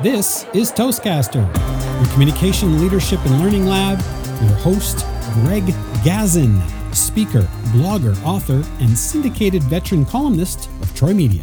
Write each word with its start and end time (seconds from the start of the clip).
This 0.00 0.46
is 0.54 0.70
Toastcaster, 0.70 1.42
your 2.00 2.12
communication, 2.12 2.80
leadership, 2.80 3.18
and 3.26 3.40
learning 3.40 3.66
lab. 3.66 3.98
Your 4.40 4.54
host, 4.58 5.04
Greg 5.34 5.64
Gazin, 6.04 6.62
speaker, 6.94 7.40
blogger, 7.72 8.16
author, 8.24 8.62
and 8.78 8.96
syndicated 8.96 9.60
veteran 9.64 10.06
columnist 10.06 10.70
of 10.82 10.94
Troy 10.94 11.12
Media. 11.12 11.42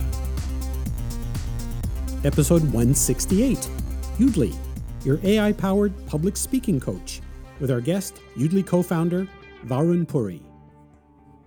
Episode 2.23 2.62
168 2.63 3.57
Yoodli, 4.17 4.56
your 5.03 5.19
AI 5.24 5.51
powered 5.51 5.94
public 6.08 6.37
speaking 6.37 6.79
coach, 6.79 7.19
with 7.60 7.69
our 7.69 7.81
guest, 7.81 8.22
Yoodli 8.37 8.65
co 8.65 8.81
founder, 8.81 9.28
Varun 9.65 10.08
Puri. 10.08 10.42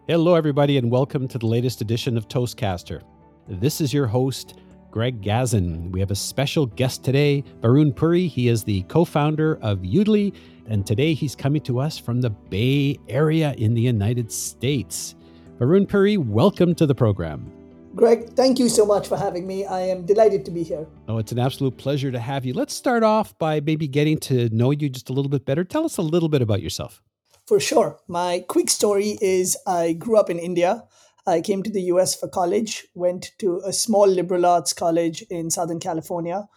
Hello, 0.08 0.34
everybody, 0.34 0.76
and 0.76 0.90
welcome 0.90 1.26
to 1.28 1.38
the 1.38 1.46
latest 1.46 1.80
edition 1.80 2.18
of 2.18 2.28
Toastcaster. 2.28 3.00
This 3.48 3.80
is 3.80 3.94
your 3.94 4.06
host, 4.06 4.58
Greg 4.90 5.20
Gazin. 5.22 5.90
We 5.92 6.00
have 6.00 6.10
a 6.10 6.16
special 6.16 6.66
guest 6.66 7.04
today, 7.04 7.44
Varun 7.60 7.94
Puri. 7.94 8.26
He 8.26 8.48
is 8.48 8.64
the 8.64 8.82
co 8.84 9.04
founder 9.04 9.58
of 9.60 9.80
Yoodli, 9.80 10.34
and 10.66 10.86
today 10.86 11.14
he's 11.14 11.36
coming 11.36 11.60
to 11.62 11.78
us 11.78 11.98
from 11.98 12.20
the 12.20 12.30
Bay 12.30 12.98
Area 13.08 13.54
in 13.58 13.74
the 13.74 13.82
United 13.82 14.32
States. 14.32 15.14
Varun 15.58 15.86
Puri, 15.88 16.16
welcome 16.16 16.74
to 16.74 16.86
the 16.86 16.94
program. 16.94 17.52
Greg, 17.94 18.30
thank 18.30 18.58
you 18.58 18.68
so 18.68 18.86
much 18.86 19.08
for 19.08 19.16
having 19.16 19.46
me. 19.46 19.66
I 19.66 19.80
am 19.80 20.06
delighted 20.06 20.44
to 20.44 20.50
be 20.50 20.62
here. 20.62 20.86
Oh, 21.08 21.18
it's 21.18 21.32
an 21.32 21.38
absolute 21.38 21.76
pleasure 21.76 22.12
to 22.12 22.20
have 22.20 22.44
you. 22.44 22.54
Let's 22.54 22.72
start 22.72 23.02
off 23.02 23.36
by 23.38 23.60
maybe 23.60 23.88
getting 23.88 24.18
to 24.20 24.48
know 24.50 24.70
you 24.70 24.88
just 24.88 25.10
a 25.10 25.12
little 25.12 25.30
bit 25.30 25.44
better. 25.44 25.64
Tell 25.64 25.84
us 25.84 25.96
a 25.96 26.02
little 26.02 26.28
bit 26.28 26.40
about 26.40 26.62
yourself. 26.62 27.02
For 27.46 27.58
sure. 27.58 27.98
My 28.08 28.44
quick 28.46 28.70
story 28.70 29.18
is 29.20 29.56
I 29.66 29.94
grew 29.94 30.18
up 30.18 30.30
in 30.30 30.38
India. 30.38 30.84
I 31.28 31.40
came 31.40 31.62
to 31.62 31.70
the 31.70 31.82
US 31.82 32.14
for 32.14 32.28
college, 32.28 32.86
went 32.94 33.32
to 33.38 33.60
a 33.64 33.72
small 33.72 34.06
liberal 34.06 34.46
arts 34.46 34.72
college 34.72 35.22
in 35.30 35.50
Southern 35.50 35.78
California, 35.78 36.48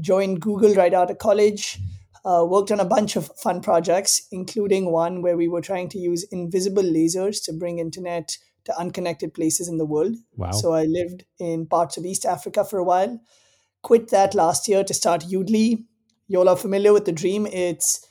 joined 0.00 0.40
Google 0.40 0.74
right 0.74 0.92
out 0.92 1.10
of 1.10 1.18
college, 1.18 1.78
uh, 2.24 2.44
worked 2.44 2.72
on 2.72 2.80
a 2.80 2.84
bunch 2.84 3.14
of 3.14 3.30
fun 3.36 3.60
projects, 3.60 4.26
including 4.32 4.90
one 4.90 5.22
where 5.22 5.36
we 5.36 5.46
were 5.46 5.60
trying 5.60 5.88
to 5.90 5.98
use 5.98 6.24
invisible 6.32 6.82
lasers 6.82 7.42
to 7.44 7.52
bring 7.52 7.78
internet 7.78 8.36
to 8.64 8.76
unconnected 8.76 9.32
places 9.32 9.68
in 9.68 9.78
the 9.78 9.86
world. 9.86 10.16
Wow. 10.36 10.50
So 10.50 10.72
I 10.72 10.84
lived 10.84 11.24
in 11.38 11.66
parts 11.66 11.96
of 11.96 12.04
East 12.04 12.26
Africa 12.26 12.64
for 12.64 12.78
a 12.80 12.84
while, 12.84 13.20
quit 13.82 14.08
that 14.10 14.34
last 14.34 14.66
year 14.66 14.82
to 14.82 14.92
start 14.92 15.22
Yoodli. 15.22 15.84
You 16.26 16.40
all 16.40 16.48
are 16.48 16.56
familiar 16.56 16.92
with 16.92 17.04
the 17.04 17.12
dream. 17.12 17.46
It's 17.46 18.04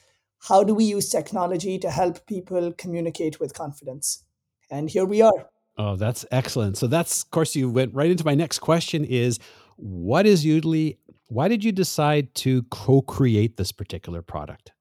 how 0.47 0.63
do 0.63 0.73
we 0.73 0.85
use 0.85 1.09
technology 1.09 1.77
to 1.79 1.91
help 1.91 2.25
people 2.25 2.71
communicate 2.71 3.41
with 3.41 3.53
confidence? 3.53 4.23
And 4.71 4.89
here 4.89 5.05
we 5.05 5.21
are. 5.21 5.49
Oh, 5.77 5.95
that's 5.95 6.25
excellent. 6.31 6.77
So 6.77 6.87
that's 6.87 7.23
of 7.23 7.31
course 7.31 7.55
you 7.55 7.69
went 7.69 7.93
right 7.93 8.09
into 8.09 8.25
my 8.25 8.35
next 8.35 8.59
question 8.59 9.03
is 9.03 9.39
what 9.77 10.25
is 10.25 10.45
Yoodli? 10.45 10.97
Why 11.27 11.47
did 11.47 11.63
you 11.63 11.71
decide 11.71 12.33
to 12.35 12.63
co-create 12.63 13.57
this 13.57 13.71
particular 13.71 14.21
product? 14.21 14.71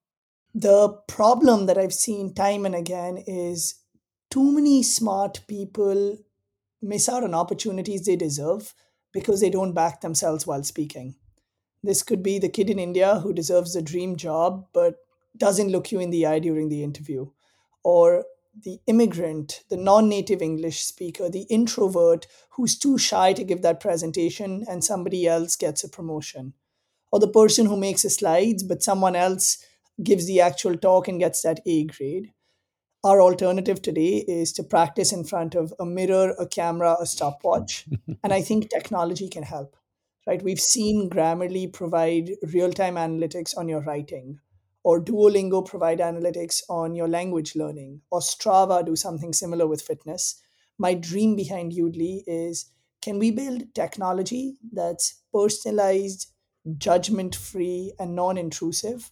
The 0.54 0.90
problem 1.08 1.66
that 1.66 1.78
I've 1.78 1.94
seen 1.94 2.32
time 2.32 2.64
and 2.64 2.76
again 2.76 3.18
is 3.26 3.74
too 4.30 4.52
many 4.52 4.82
smart 4.82 5.40
people 5.48 6.18
miss 6.80 7.08
out 7.08 7.24
on 7.24 7.34
opportunities 7.34 8.04
they 8.04 8.14
deserve 8.14 8.74
because 9.12 9.40
they 9.40 9.50
don't 9.50 9.72
back 9.72 10.00
themselves 10.00 10.46
while 10.46 10.62
speaking. 10.62 11.16
This 11.82 12.02
could 12.02 12.22
be 12.22 12.38
the 12.38 12.48
kid 12.48 12.70
in 12.70 12.78
India 12.78 13.18
who 13.20 13.32
deserves 13.32 13.74
a 13.74 13.82
dream 13.82 14.16
job 14.16 14.66
but 14.72 14.96
doesn't 15.36 15.70
look 15.70 15.90
you 15.90 15.98
in 15.98 16.10
the 16.10 16.26
eye 16.26 16.38
during 16.38 16.68
the 16.68 16.84
interview, 16.84 17.26
or 17.82 18.24
the 18.62 18.78
immigrant, 18.86 19.64
the 19.68 19.76
non 19.76 20.08
native 20.08 20.40
English 20.40 20.84
speaker, 20.84 21.28
the 21.28 21.46
introvert 21.50 22.26
who's 22.50 22.78
too 22.78 22.98
shy 22.98 23.32
to 23.32 23.44
give 23.44 23.62
that 23.62 23.80
presentation 23.80 24.64
and 24.68 24.84
somebody 24.84 25.26
else 25.26 25.56
gets 25.56 25.84
a 25.84 25.88
promotion, 25.88 26.54
or 27.10 27.18
the 27.18 27.28
person 27.28 27.66
who 27.66 27.76
makes 27.76 28.02
the 28.02 28.10
slides 28.10 28.62
but 28.62 28.82
someone 28.82 29.16
else 29.16 29.64
gives 30.02 30.26
the 30.26 30.40
actual 30.40 30.76
talk 30.76 31.08
and 31.08 31.20
gets 31.20 31.42
that 31.42 31.60
A 31.66 31.84
grade. 31.84 32.32
Our 33.04 33.20
alternative 33.20 33.82
today 33.82 34.24
is 34.26 34.52
to 34.54 34.62
practice 34.62 35.12
in 35.12 35.24
front 35.24 35.54
of 35.54 35.74
a 35.78 35.84
mirror, 35.84 36.34
a 36.38 36.46
camera, 36.46 36.96
a 36.98 37.06
stopwatch. 37.06 37.86
and 38.22 38.32
I 38.32 38.40
think 38.40 38.70
technology 38.70 39.28
can 39.28 39.42
help. 39.42 39.76
Right? 40.26 40.42
We've 40.42 40.60
seen 40.60 41.10
Grammarly 41.10 41.70
provide 41.70 42.30
real-time 42.42 42.94
analytics 42.94 43.54
on 43.56 43.68
your 43.68 43.82
writing 43.82 44.40
or 44.84 45.02
Duolingo 45.02 45.66
provide 45.66 45.98
analytics 45.98 46.62
on 46.68 46.94
your 46.94 47.08
language 47.08 47.56
learning, 47.56 48.02
or 48.10 48.20
Strava 48.20 48.84
do 48.84 48.94
something 48.94 49.32
similar 49.32 49.66
with 49.66 49.82
fitness. 49.82 50.40
My 50.78 50.94
dream 50.94 51.34
behind 51.34 51.72
Yoodli 51.72 52.22
is 52.26 52.66
can 53.02 53.18
we 53.18 53.30
build 53.30 53.74
technology 53.74 54.56
that's 54.72 55.22
personalized, 55.32 56.32
judgment 56.78 57.34
free, 57.34 57.92
and 57.98 58.14
non 58.14 58.38
intrusive 58.38 59.10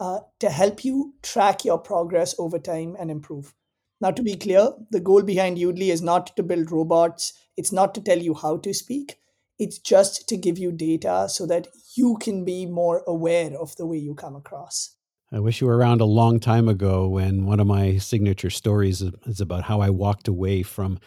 uh, 0.00 0.20
to 0.40 0.50
help 0.50 0.84
you 0.84 1.14
track 1.22 1.64
your 1.64 1.78
progress 1.78 2.34
over 2.38 2.58
time 2.58 2.96
and 2.98 3.10
improve? 3.10 3.54
Now, 4.00 4.10
to 4.10 4.22
be 4.22 4.36
clear, 4.36 4.70
the 4.90 5.00
goal 5.00 5.22
behind 5.22 5.58
Yoodli 5.58 5.90
is 5.92 6.02
not 6.02 6.36
to 6.36 6.42
build 6.42 6.72
robots, 6.72 7.32
it's 7.56 7.72
not 7.72 7.94
to 7.94 8.00
tell 8.00 8.18
you 8.18 8.34
how 8.34 8.56
to 8.58 8.74
speak. 8.74 9.18
It's 9.58 9.78
just 9.78 10.28
to 10.28 10.36
give 10.36 10.58
you 10.58 10.72
data 10.72 11.28
so 11.28 11.46
that 11.46 11.68
you 11.94 12.16
can 12.20 12.44
be 12.44 12.66
more 12.66 13.04
aware 13.06 13.56
of 13.56 13.76
the 13.76 13.86
way 13.86 13.98
you 13.98 14.14
come 14.14 14.34
across. 14.34 14.96
I 15.34 15.38
wish 15.38 15.62
you 15.62 15.66
were 15.66 15.78
around 15.78 16.02
a 16.02 16.06
long 16.06 16.40
time 16.40 16.68
ago 16.68 17.08
when 17.08 17.46
one 17.46 17.58
of 17.58 17.66
my 17.66 17.96
signature 17.96 18.50
stories 18.50 19.00
is 19.00 19.40
about 19.40 19.64
how 19.64 19.80
I 19.80 19.88
walked 19.88 20.28
away 20.28 20.62
from 20.62 20.98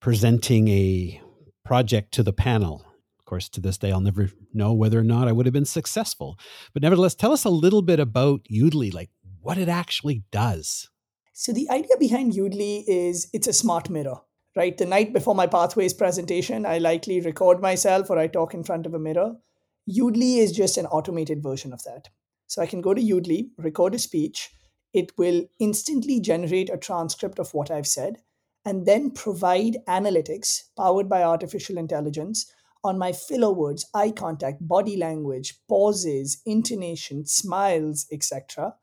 presenting 0.00 0.68
a 0.68 1.20
project 1.62 2.12
to 2.14 2.22
the 2.22 2.32
panel. 2.32 2.82
Of 3.18 3.26
course, 3.26 3.50
to 3.50 3.60
this 3.60 3.76
day, 3.76 3.92
I'll 3.92 4.00
never 4.00 4.30
know 4.54 4.72
whether 4.72 4.98
or 4.98 5.04
not 5.04 5.28
I 5.28 5.32
would 5.32 5.44
have 5.44 5.52
been 5.52 5.66
successful. 5.66 6.38
But 6.72 6.82
nevertheless, 6.82 7.14
tell 7.14 7.30
us 7.30 7.44
a 7.44 7.50
little 7.50 7.82
bit 7.82 8.00
about 8.00 8.42
Yoodli, 8.44 8.92
like 8.94 9.10
what 9.42 9.58
it 9.58 9.68
actually 9.68 10.22
does. 10.32 10.88
So, 11.34 11.52
the 11.52 11.68
idea 11.68 11.98
behind 11.98 12.32
Yoodli 12.32 12.84
is 12.86 13.28
it's 13.34 13.48
a 13.48 13.52
smart 13.52 13.90
mirror, 13.90 14.20
right? 14.56 14.78
The 14.78 14.86
night 14.86 15.12
before 15.12 15.34
my 15.34 15.46
Pathways 15.46 15.92
presentation, 15.92 16.64
I 16.64 16.78
likely 16.78 17.20
record 17.20 17.60
myself 17.60 18.08
or 18.08 18.18
I 18.18 18.28
talk 18.28 18.54
in 18.54 18.64
front 18.64 18.86
of 18.86 18.94
a 18.94 18.98
mirror. 18.98 19.36
Yoodli 19.86 20.38
is 20.38 20.52
just 20.52 20.78
an 20.78 20.86
automated 20.86 21.42
version 21.42 21.74
of 21.74 21.82
that. 21.84 22.08
So 22.52 22.60
I 22.60 22.66
can 22.66 22.82
go 22.82 22.92
to 22.92 23.00
Yoodli, 23.00 23.48
record 23.56 23.94
a 23.94 23.98
speech. 23.98 24.50
It 24.92 25.16
will 25.16 25.46
instantly 25.58 26.20
generate 26.20 26.68
a 26.68 26.76
transcript 26.76 27.38
of 27.38 27.54
what 27.54 27.70
I've 27.70 27.86
said 27.86 28.18
and 28.66 28.84
then 28.84 29.10
provide 29.10 29.78
analytics 29.88 30.64
powered 30.76 31.08
by 31.08 31.22
artificial 31.22 31.78
intelligence 31.78 32.52
on 32.84 32.98
my 32.98 33.12
filler 33.12 33.50
words, 33.50 33.86
eye 33.94 34.10
contact, 34.10 34.58
body 34.68 34.98
language, 34.98 35.54
pauses, 35.66 36.42
intonation, 36.44 37.24
smiles, 37.24 38.06
etc. 38.12 38.74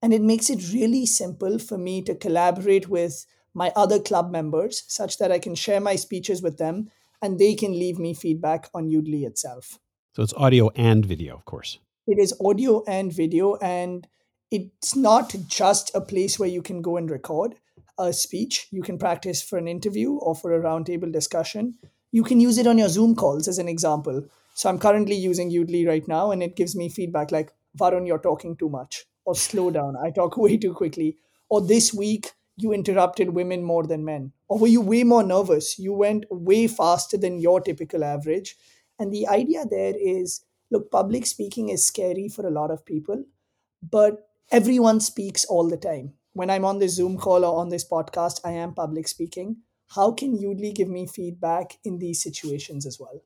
And 0.00 0.14
it 0.14 0.22
makes 0.22 0.48
it 0.48 0.72
really 0.72 1.04
simple 1.04 1.58
for 1.58 1.76
me 1.76 2.00
to 2.04 2.14
collaborate 2.14 2.88
with 2.88 3.26
my 3.52 3.70
other 3.76 3.98
club 3.98 4.30
members 4.30 4.82
such 4.88 5.18
that 5.18 5.30
I 5.30 5.38
can 5.38 5.54
share 5.54 5.80
my 5.80 5.96
speeches 5.96 6.40
with 6.40 6.56
them 6.56 6.88
and 7.20 7.38
they 7.38 7.54
can 7.54 7.72
leave 7.72 7.98
me 7.98 8.14
feedback 8.14 8.70
on 8.72 8.88
Yoodli 8.88 9.26
itself. 9.26 9.78
So 10.16 10.22
it's 10.22 10.32
audio 10.38 10.70
and 10.74 11.04
video, 11.04 11.34
of 11.34 11.44
course. 11.44 11.78
It 12.06 12.18
is 12.18 12.34
audio 12.44 12.82
and 12.86 13.12
video, 13.12 13.56
and 13.56 14.06
it's 14.50 14.96
not 14.96 15.34
just 15.46 15.90
a 15.94 16.00
place 16.00 16.38
where 16.38 16.48
you 16.48 16.62
can 16.62 16.82
go 16.82 16.96
and 16.96 17.10
record 17.10 17.56
a 17.98 18.12
speech. 18.12 18.66
You 18.70 18.82
can 18.82 18.98
practice 18.98 19.42
for 19.42 19.58
an 19.58 19.68
interview 19.68 20.14
or 20.14 20.34
for 20.34 20.52
a 20.54 20.60
roundtable 20.60 21.12
discussion. 21.12 21.74
You 22.10 22.24
can 22.24 22.40
use 22.40 22.58
it 22.58 22.66
on 22.66 22.78
your 22.78 22.88
Zoom 22.88 23.14
calls 23.14 23.46
as 23.48 23.58
an 23.58 23.68
example. 23.68 24.24
So 24.54 24.68
I'm 24.68 24.78
currently 24.78 25.14
using 25.14 25.50
Yoodli 25.50 25.86
right 25.86 26.06
now, 26.08 26.30
and 26.30 26.42
it 26.42 26.56
gives 26.56 26.74
me 26.74 26.88
feedback 26.88 27.30
like, 27.30 27.52
Varun, 27.78 28.06
you're 28.06 28.18
talking 28.18 28.56
too 28.56 28.68
much, 28.68 29.04
or 29.24 29.34
slow 29.34 29.70
down, 29.70 29.96
I 29.96 30.10
talk 30.10 30.36
way 30.38 30.56
too 30.56 30.74
quickly, 30.74 31.18
or 31.48 31.60
this 31.60 31.94
week 31.94 32.32
you 32.56 32.72
interrupted 32.72 33.30
women 33.30 33.62
more 33.62 33.86
than 33.86 34.04
men, 34.04 34.32
or 34.48 34.58
were 34.58 34.66
you 34.66 34.80
way 34.80 35.04
more 35.04 35.22
nervous? 35.22 35.78
You 35.78 35.92
went 35.92 36.24
way 36.30 36.66
faster 36.66 37.16
than 37.16 37.40
your 37.40 37.60
typical 37.60 38.02
average. 38.02 38.56
And 38.98 39.12
the 39.12 39.28
idea 39.28 39.64
there 39.64 39.94
is 39.96 40.42
look, 40.70 40.90
public 40.90 41.26
speaking 41.26 41.68
is 41.68 41.86
scary 41.86 42.28
for 42.28 42.46
a 42.46 42.50
lot 42.50 42.70
of 42.70 42.84
people, 42.84 43.24
but 43.82 44.28
everyone 44.50 45.00
speaks 45.00 45.44
all 45.44 45.68
the 45.68 45.76
time. 45.76 46.14
When 46.32 46.50
I'm 46.50 46.64
on 46.64 46.78
this 46.78 46.94
Zoom 46.94 47.16
call 47.18 47.44
or 47.44 47.60
on 47.60 47.70
this 47.70 47.88
podcast, 47.88 48.40
I 48.44 48.52
am 48.52 48.74
public 48.74 49.08
speaking. 49.08 49.58
How 49.94 50.12
can 50.12 50.38
Yoodli 50.38 50.74
give 50.74 50.88
me 50.88 51.06
feedback 51.06 51.78
in 51.84 51.98
these 51.98 52.22
situations 52.22 52.86
as 52.86 52.98
well? 53.00 53.24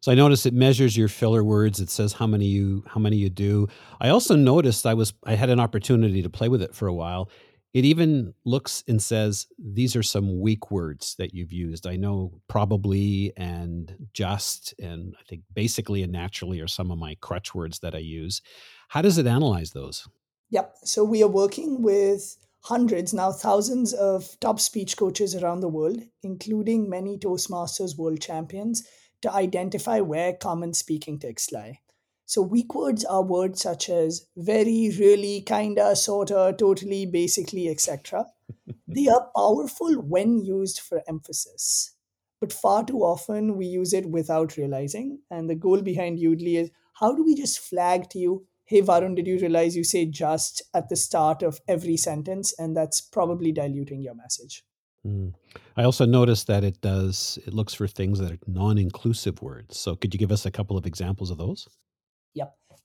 So 0.00 0.12
I 0.12 0.14
noticed 0.14 0.46
it 0.46 0.54
measures 0.54 0.96
your 0.96 1.08
filler 1.08 1.42
words. 1.42 1.80
It 1.80 1.90
says 1.90 2.12
how 2.12 2.26
many 2.28 2.46
you 2.46 2.84
how 2.86 3.00
many 3.00 3.16
you 3.16 3.28
do. 3.28 3.66
I 4.00 4.10
also 4.10 4.36
noticed 4.36 4.86
I 4.86 4.94
was 4.94 5.12
I 5.24 5.34
had 5.34 5.50
an 5.50 5.58
opportunity 5.58 6.22
to 6.22 6.30
play 6.30 6.48
with 6.48 6.62
it 6.62 6.74
for 6.74 6.86
a 6.86 6.94
while, 6.94 7.28
it 7.74 7.84
even 7.84 8.34
looks 8.44 8.82
and 8.88 9.00
says, 9.00 9.46
these 9.58 9.94
are 9.94 10.02
some 10.02 10.40
weak 10.40 10.70
words 10.70 11.14
that 11.18 11.34
you've 11.34 11.52
used. 11.52 11.86
I 11.86 11.96
know 11.96 12.40
probably 12.48 13.32
and 13.36 14.08
just, 14.14 14.74
and 14.78 15.14
I 15.20 15.22
think 15.28 15.42
basically 15.52 16.02
and 16.02 16.12
naturally 16.12 16.60
are 16.60 16.68
some 16.68 16.90
of 16.90 16.98
my 16.98 17.16
crutch 17.20 17.54
words 17.54 17.80
that 17.80 17.94
I 17.94 17.98
use. 17.98 18.40
How 18.88 19.02
does 19.02 19.18
it 19.18 19.26
analyze 19.26 19.72
those? 19.72 20.08
Yep. 20.50 20.76
So 20.84 21.04
we 21.04 21.22
are 21.22 21.28
working 21.28 21.82
with 21.82 22.36
hundreds, 22.62 23.12
now 23.12 23.32
thousands 23.32 23.92
of 23.92 24.38
top 24.40 24.60
speech 24.60 24.96
coaches 24.96 25.34
around 25.34 25.60
the 25.60 25.68
world, 25.68 26.02
including 26.22 26.88
many 26.88 27.18
Toastmasters 27.18 27.96
world 27.98 28.20
champions, 28.20 28.86
to 29.20 29.32
identify 29.32 30.00
where 30.00 30.32
common 30.32 30.72
speaking 30.72 31.18
tics 31.18 31.52
lie. 31.52 31.80
So 32.28 32.42
weak 32.42 32.74
words 32.74 33.06
are 33.06 33.22
words 33.22 33.62
such 33.62 33.88
as 33.88 34.26
very, 34.36 34.94
really, 34.98 35.40
kinda, 35.40 35.96
sorta, 35.96 36.54
totally, 36.58 37.06
basically, 37.06 37.70
etc. 37.70 38.26
they 38.86 39.08
are 39.08 39.30
powerful 39.34 39.94
when 39.94 40.44
used 40.44 40.78
for 40.78 41.02
emphasis. 41.08 41.94
But 42.38 42.52
far 42.52 42.84
too 42.84 42.98
often 42.98 43.56
we 43.56 43.64
use 43.64 43.94
it 43.94 44.10
without 44.10 44.58
realizing. 44.58 45.20
And 45.30 45.48
the 45.48 45.54
goal 45.54 45.80
behind 45.80 46.18
Yoodli 46.18 46.56
is 46.56 46.70
how 47.00 47.14
do 47.14 47.24
we 47.24 47.34
just 47.34 47.60
flag 47.60 48.10
to 48.10 48.18
you, 48.18 48.46
hey 48.66 48.82
Varun, 48.82 49.16
did 49.16 49.26
you 49.26 49.38
realize 49.38 49.74
you 49.74 49.82
say 49.82 50.04
just 50.04 50.60
at 50.74 50.90
the 50.90 50.96
start 50.96 51.42
of 51.42 51.60
every 51.66 51.96
sentence? 51.96 52.52
And 52.58 52.76
that's 52.76 53.00
probably 53.00 53.52
diluting 53.52 54.02
your 54.02 54.14
message. 54.14 54.64
Mm. 55.06 55.32
I 55.78 55.84
also 55.84 56.04
noticed 56.04 56.46
that 56.48 56.62
it 56.62 56.82
does, 56.82 57.38
it 57.46 57.54
looks 57.54 57.72
for 57.72 57.86
things 57.86 58.18
that 58.18 58.32
are 58.32 58.38
non 58.46 58.76
inclusive 58.76 59.40
words. 59.40 59.78
So 59.78 59.96
could 59.96 60.12
you 60.12 60.20
give 60.20 60.30
us 60.30 60.44
a 60.44 60.50
couple 60.50 60.76
of 60.76 60.84
examples 60.84 61.30
of 61.30 61.38
those? 61.38 61.66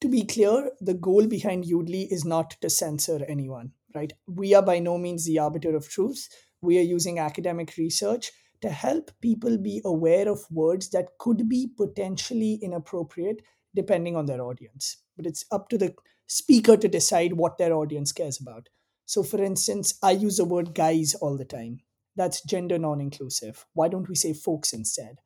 To 0.02 0.10
be 0.10 0.24
clear, 0.26 0.72
the 0.82 0.94
goal 0.94 1.28
behind 1.28 1.64
Yoodli 1.66 2.08
is 2.12 2.26
not 2.26 2.52
to 2.62 2.70
censor 2.70 3.24
anyone, 3.28 3.72
right? 3.96 4.12
We 4.28 4.54
are 4.54 4.62
by 4.62 4.80
no 4.80 4.98
means 4.98 5.26
the 5.26 5.40
arbiter 5.40 5.76
of 5.76 5.90
truth. 5.90 6.28
We 6.62 6.78
are 6.78 6.82
using 6.84 7.20
academic 7.20 7.78
research 7.78 8.32
to 8.62 8.70
help 8.70 9.12
people 9.22 9.58
be 9.58 9.82
aware 9.84 10.28
of 10.30 10.50
words 10.52 10.90
that 10.92 11.18
could 11.20 11.50
be 11.50 11.68
potentially 11.76 12.56
inappropriate 12.62 13.42
depending 13.76 14.16
on 14.16 14.26
their 14.26 14.42
audience. 14.42 14.98
But 15.18 15.26
it's 15.26 15.46
up 15.52 15.70
to 15.70 15.78
the 15.78 15.96
speaker 16.28 16.78
to 16.78 16.88
decide 16.88 17.34
what 17.34 17.58
their 17.58 17.74
audience 17.74 18.12
cares 18.12 18.40
about. 18.40 18.70
So, 19.06 19.24
for 19.24 19.42
instance, 19.44 19.96
I 20.02 20.12
use 20.12 20.38
the 20.38 20.46
word 20.46 20.74
guys 20.74 21.14
all 21.16 21.38
the 21.38 21.46
time. 21.46 21.82
That's 22.16 22.42
gender 22.44 22.78
non 22.78 23.02
inclusive. 23.02 23.66
Why 23.74 23.88
don't 23.88 24.08
we 24.10 24.16
say 24.16 24.34
folks 24.34 24.74
instead? 24.74 25.18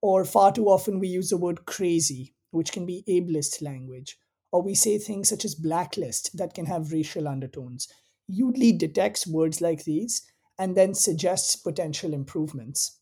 Or 0.00 0.24
far 0.24 0.52
too 0.52 0.68
often 0.68 0.98
we 0.98 1.08
use 1.08 1.30
the 1.30 1.36
word 1.36 1.64
crazy 1.64 2.34
which 2.52 2.70
can 2.72 2.86
be 2.86 3.02
ableist 3.08 3.60
language, 3.60 4.16
or 4.52 4.62
we 4.62 4.74
say 4.74 4.98
things 4.98 5.28
such 5.28 5.44
as 5.44 5.56
blacklist 5.56 6.36
that 6.38 6.54
can 6.54 6.66
have 6.66 6.92
racial 6.92 7.26
undertones. 7.26 7.88
Yoodli 8.30 8.78
detects 8.78 9.26
words 9.26 9.60
like 9.60 9.84
these 9.84 10.22
and 10.58 10.76
then 10.76 10.94
suggests 10.94 11.56
potential 11.56 12.14
improvements. 12.14 13.00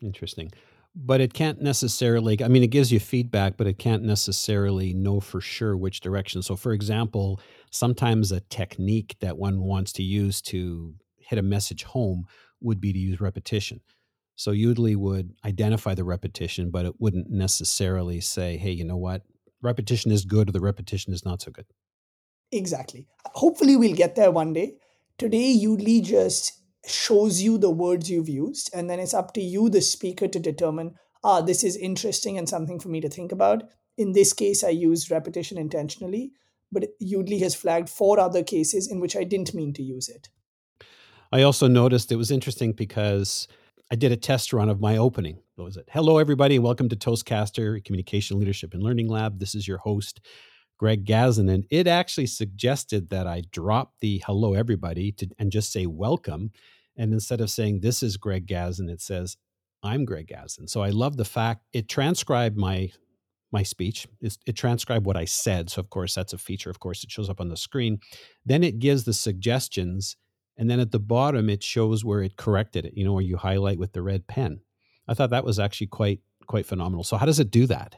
Interesting. 0.00 0.50
But 0.94 1.20
it 1.20 1.34
can't 1.34 1.60
necessarily, 1.60 2.42
I 2.42 2.48
mean, 2.48 2.62
it 2.62 2.68
gives 2.68 2.90
you 2.90 2.98
feedback, 2.98 3.56
but 3.56 3.66
it 3.66 3.78
can't 3.78 4.02
necessarily 4.02 4.92
know 4.92 5.20
for 5.20 5.40
sure 5.40 5.76
which 5.76 6.00
direction. 6.00 6.42
So, 6.42 6.56
for 6.56 6.72
example, 6.72 7.40
sometimes 7.70 8.32
a 8.32 8.40
technique 8.40 9.16
that 9.20 9.38
one 9.38 9.62
wants 9.62 9.92
to 9.94 10.02
use 10.02 10.40
to 10.42 10.94
hit 11.18 11.38
a 11.38 11.42
message 11.42 11.84
home 11.84 12.26
would 12.60 12.80
be 12.80 12.92
to 12.92 12.98
use 12.98 13.20
repetition. 13.20 13.80
So 14.40 14.52
Yoodli 14.52 14.96
would 14.96 15.34
identify 15.44 15.94
the 15.94 16.02
repetition, 16.02 16.70
but 16.70 16.86
it 16.86 16.98
wouldn't 16.98 17.28
necessarily 17.28 18.22
say, 18.22 18.56
hey, 18.56 18.70
you 18.70 18.86
know 18.86 18.96
what? 18.96 19.20
Repetition 19.60 20.10
is 20.10 20.24
good 20.24 20.48
or 20.48 20.52
the 20.52 20.62
repetition 20.62 21.12
is 21.12 21.26
not 21.26 21.42
so 21.42 21.50
good. 21.50 21.66
Exactly. 22.50 23.06
Hopefully, 23.34 23.76
we'll 23.76 23.94
get 23.94 24.14
there 24.14 24.30
one 24.30 24.54
day. 24.54 24.76
Today, 25.18 25.54
Yoodli 25.54 26.02
just 26.02 26.58
shows 26.86 27.42
you 27.42 27.58
the 27.58 27.68
words 27.68 28.08
you've 28.08 28.30
used, 28.30 28.70
and 28.72 28.88
then 28.88 28.98
it's 28.98 29.12
up 29.12 29.34
to 29.34 29.42
you, 29.42 29.68
the 29.68 29.82
speaker, 29.82 30.26
to 30.26 30.38
determine, 30.38 30.94
ah, 31.22 31.42
this 31.42 31.62
is 31.62 31.76
interesting 31.76 32.38
and 32.38 32.48
something 32.48 32.80
for 32.80 32.88
me 32.88 33.02
to 33.02 33.10
think 33.10 33.32
about. 33.32 33.64
In 33.98 34.12
this 34.12 34.32
case, 34.32 34.64
I 34.64 34.70
used 34.70 35.10
repetition 35.10 35.58
intentionally, 35.58 36.32
but 36.72 36.86
Yoodli 36.98 37.40
has 37.40 37.54
flagged 37.54 37.90
four 37.90 38.18
other 38.18 38.42
cases 38.42 38.90
in 38.90 39.00
which 39.00 39.14
I 39.16 39.24
didn't 39.24 39.52
mean 39.52 39.74
to 39.74 39.82
use 39.82 40.08
it. 40.08 40.30
I 41.30 41.42
also 41.42 41.68
noticed 41.68 42.10
it 42.10 42.16
was 42.16 42.30
interesting 42.30 42.72
because 42.72 43.46
I 43.92 43.96
did 43.96 44.12
a 44.12 44.16
test 44.16 44.52
run 44.52 44.68
of 44.68 44.80
my 44.80 44.98
opening. 44.98 45.40
What 45.56 45.64
was 45.64 45.76
it? 45.76 45.88
Hello, 45.90 46.18
everybody, 46.18 46.60
welcome 46.60 46.88
to 46.90 46.96
Toastcaster 46.96 47.84
Communication 47.84 48.38
Leadership 48.38 48.72
and 48.72 48.84
Learning 48.84 49.08
Lab. 49.08 49.40
This 49.40 49.56
is 49.56 49.66
your 49.66 49.78
host, 49.78 50.20
Greg 50.78 51.04
Gazin, 51.04 51.52
and 51.52 51.66
it 51.70 51.88
actually 51.88 52.26
suggested 52.26 53.10
that 53.10 53.26
I 53.26 53.42
drop 53.50 53.94
the 54.00 54.22
hello, 54.24 54.54
everybody, 54.54 55.10
to, 55.12 55.28
and 55.40 55.50
just 55.50 55.72
say 55.72 55.86
welcome. 55.86 56.52
And 56.96 57.12
instead 57.12 57.40
of 57.40 57.50
saying 57.50 57.80
this 57.80 58.00
is 58.00 58.16
Greg 58.16 58.46
Gazin, 58.46 58.88
it 58.88 59.00
says 59.00 59.36
I'm 59.82 60.04
Greg 60.04 60.28
Gazin. 60.28 60.68
So 60.68 60.82
I 60.82 60.90
love 60.90 61.16
the 61.16 61.24
fact 61.24 61.64
it 61.72 61.88
transcribed 61.88 62.56
my 62.56 62.92
my 63.50 63.64
speech. 63.64 64.06
It, 64.20 64.38
it 64.46 64.52
transcribed 64.52 65.04
what 65.04 65.16
I 65.16 65.24
said. 65.24 65.68
So 65.68 65.80
of 65.80 65.90
course 65.90 66.14
that's 66.14 66.32
a 66.32 66.38
feature. 66.38 66.70
Of 66.70 66.78
course 66.78 67.02
it 67.02 67.10
shows 67.10 67.28
up 67.28 67.40
on 67.40 67.48
the 67.48 67.56
screen. 67.56 67.98
Then 68.46 68.62
it 68.62 68.78
gives 68.78 69.02
the 69.02 69.12
suggestions 69.12 70.16
and 70.60 70.68
then 70.70 70.78
at 70.78 70.92
the 70.92 71.00
bottom 71.00 71.48
it 71.48 71.62
shows 71.62 72.04
where 72.04 72.22
it 72.22 72.36
corrected 72.36 72.84
it 72.84 72.92
you 72.94 73.04
know 73.04 73.14
where 73.14 73.24
you 73.24 73.38
highlight 73.38 73.78
with 73.78 73.94
the 73.94 74.02
red 74.02 74.28
pen. 74.28 74.60
I 75.08 75.14
thought 75.14 75.30
that 75.30 75.44
was 75.44 75.58
actually 75.58 75.88
quite 75.88 76.20
quite 76.46 76.66
phenomenal. 76.66 77.02
So 77.02 77.16
how 77.16 77.26
does 77.26 77.40
it 77.40 77.50
do 77.50 77.66
that? 77.66 77.96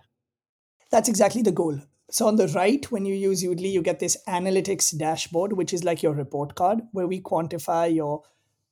That's 0.90 1.08
exactly 1.08 1.42
the 1.42 1.52
goal. 1.52 1.80
So 2.10 2.28
on 2.28 2.36
the 2.36 2.48
right 2.48 2.90
when 2.90 3.04
you 3.04 3.14
use 3.14 3.42
Yoodli 3.42 3.72
you 3.72 3.82
get 3.82 3.98
this 3.98 4.16
analytics 4.28 4.96
dashboard 4.96 5.54
which 5.54 5.74
is 5.74 5.84
like 5.84 6.02
your 6.02 6.14
report 6.14 6.54
card 6.54 6.82
where 6.92 7.08
we 7.08 7.20
quantify 7.20 7.92
your 7.92 8.22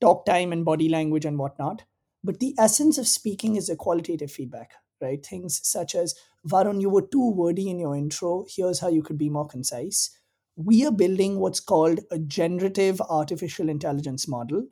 talk 0.00 0.24
time 0.24 0.52
and 0.52 0.64
body 0.64 0.88
language 0.88 1.24
and 1.24 1.36
whatnot. 1.36 1.82
But 2.22 2.38
the 2.38 2.54
essence 2.58 2.96
of 2.96 3.08
speaking 3.08 3.56
is 3.56 3.66
the 3.66 3.76
qualitative 3.76 4.30
feedback 4.30 4.74
right? 5.02 5.24
Things 5.24 5.60
such 5.64 5.94
as 5.94 6.14
varun 6.46 6.80
you 6.80 6.90
were 6.90 7.06
too 7.06 7.30
wordy 7.30 7.68
in 7.70 7.78
your 7.78 7.96
intro. 7.96 8.44
Here's 8.54 8.80
how 8.80 8.88
you 8.88 9.02
could 9.02 9.18
be 9.18 9.30
more 9.30 9.48
concise 9.48 10.10
we 10.56 10.84
are 10.84 10.92
building 10.92 11.38
what's 11.38 11.60
called 11.60 12.00
a 12.10 12.18
generative 12.18 13.00
artificial 13.02 13.68
intelligence 13.68 14.28
model 14.28 14.66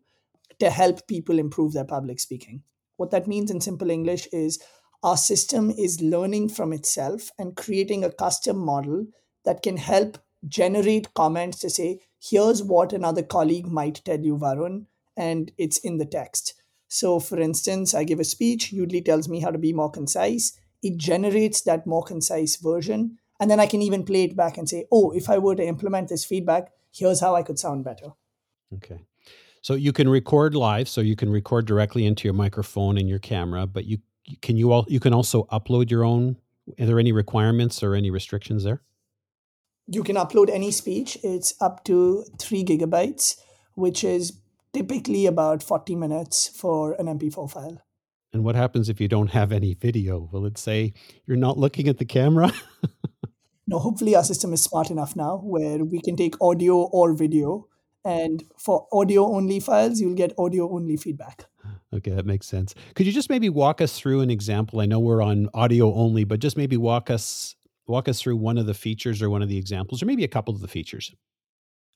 to 0.58 0.70
help 0.70 1.06
people 1.06 1.38
improve 1.38 1.72
their 1.72 1.84
public 1.84 2.20
speaking. 2.20 2.62
What 2.96 3.10
that 3.12 3.28
means 3.28 3.50
in 3.50 3.60
simple 3.60 3.90
English 3.90 4.28
is 4.32 4.58
our 5.02 5.16
system 5.16 5.70
is 5.70 6.02
learning 6.02 6.48
from 6.48 6.72
itself 6.72 7.30
and 7.38 7.56
creating 7.56 8.04
a 8.04 8.10
custom 8.10 8.58
model 8.58 9.06
that 9.44 9.62
can 9.62 9.76
help 9.76 10.18
generate 10.46 11.14
comments 11.14 11.60
to 11.60 11.70
say, 11.70 12.00
here's 12.20 12.62
what 12.62 12.92
another 12.92 13.22
colleague 13.22 13.66
might 13.66 14.02
tell 14.04 14.20
you, 14.20 14.36
Varun, 14.36 14.86
and 15.16 15.52
it's 15.56 15.78
in 15.78 15.98
the 15.98 16.06
text. 16.06 16.54
So, 16.88 17.20
for 17.20 17.38
instance, 17.38 17.94
I 17.94 18.04
give 18.04 18.18
a 18.18 18.24
speech, 18.24 18.72
Yoodli 18.72 19.04
tells 19.04 19.28
me 19.28 19.40
how 19.40 19.50
to 19.50 19.58
be 19.58 19.72
more 19.72 19.90
concise. 19.90 20.58
It 20.82 20.96
generates 20.96 21.62
that 21.62 21.86
more 21.86 22.02
concise 22.02 22.56
version 22.56 23.18
and 23.40 23.50
then 23.50 23.60
I 23.60 23.66
can 23.66 23.82
even 23.82 24.04
play 24.04 24.24
it 24.24 24.36
back 24.36 24.58
and 24.58 24.68
say, 24.68 24.86
oh, 24.90 25.10
if 25.12 25.30
I 25.30 25.38
were 25.38 25.54
to 25.54 25.64
implement 25.64 26.08
this 26.08 26.24
feedback, 26.24 26.72
here's 26.92 27.20
how 27.20 27.34
I 27.34 27.42
could 27.42 27.58
sound 27.58 27.84
better. 27.84 28.12
Okay. 28.74 29.00
So 29.62 29.74
you 29.74 29.92
can 29.92 30.08
record 30.08 30.54
live, 30.54 30.88
so 30.88 31.00
you 31.00 31.16
can 31.16 31.30
record 31.30 31.66
directly 31.66 32.06
into 32.06 32.26
your 32.26 32.34
microphone 32.34 32.96
and 32.98 33.08
your 33.08 33.18
camera, 33.18 33.66
but 33.66 33.84
you 33.84 33.98
can 34.42 34.56
you 34.56 34.72
all 34.72 34.86
you 34.88 35.00
can 35.00 35.14
also 35.14 35.44
upload 35.44 35.90
your 35.90 36.04
own. 36.04 36.36
Are 36.78 36.86
there 36.86 36.98
any 36.98 37.12
requirements 37.12 37.82
or 37.82 37.94
any 37.94 38.10
restrictions 38.10 38.64
there? 38.64 38.82
You 39.86 40.02
can 40.02 40.16
upload 40.16 40.50
any 40.50 40.70
speech. 40.70 41.16
It's 41.22 41.54
up 41.60 41.84
to 41.84 42.24
three 42.38 42.62
gigabytes, 42.62 43.36
which 43.74 44.04
is 44.04 44.38
typically 44.74 45.24
about 45.24 45.62
40 45.62 45.96
minutes 45.96 46.46
for 46.48 46.92
an 46.98 47.06
MP4 47.06 47.50
file. 47.50 47.82
And 48.32 48.44
what 48.44 48.54
happens 48.54 48.90
if 48.90 49.00
you 49.00 49.08
don't 49.08 49.30
have 49.30 49.50
any 49.50 49.72
video? 49.72 50.28
Will 50.30 50.44
it 50.44 50.58
say 50.58 50.92
you're 51.26 51.38
not 51.38 51.56
looking 51.56 51.88
at 51.88 51.96
the 51.96 52.04
camera? 52.04 52.52
no, 53.68 53.78
hopefully 53.78 54.16
our 54.16 54.24
system 54.24 54.54
is 54.54 54.62
smart 54.62 54.90
enough 54.90 55.14
now 55.14 55.36
where 55.44 55.84
we 55.84 56.00
can 56.00 56.16
take 56.16 56.40
audio 56.40 56.74
or 56.74 57.12
video. 57.12 57.68
And 58.02 58.42
for 58.56 58.86
audio 58.92 59.26
only 59.26 59.60
files, 59.60 60.00
you'll 60.00 60.14
get 60.14 60.32
audio 60.38 60.72
only 60.72 60.96
feedback. 60.96 61.44
Okay, 61.92 62.10
that 62.12 62.24
makes 62.24 62.46
sense. 62.46 62.74
Could 62.94 63.04
you 63.04 63.12
just 63.12 63.28
maybe 63.28 63.50
walk 63.50 63.82
us 63.82 63.98
through 63.98 64.22
an 64.22 64.30
example? 64.30 64.80
I 64.80 64.86
know 64.86 64.98
we're 64.98 65.22
on 65.22 65.50
audio 65.52 65.92
only, 65.94 66.24
but 66.24 66.40
just 66.40 66.56
maybe 66.56 66.78
walk 66.78 67.10
us 67.10 67.56
walk 67.86 68.08
us 68.08 68.20
through 68.20 68.36
one 68.36 68.56
of 68.56 68.66
the 68.66 68.74
features 68.74 69.20
or 69.20 69.30
one 69.30 69.42
of 69.42 69.48
the 69.48 69.56
examples, 69.58 70.02
or 70.02 70.06
maybe 70.06 70.24
a 70.24 70.28
couple 70.28 70.54
of 70.54 70.60
the 70.60 70.68
features. 70.68 71.14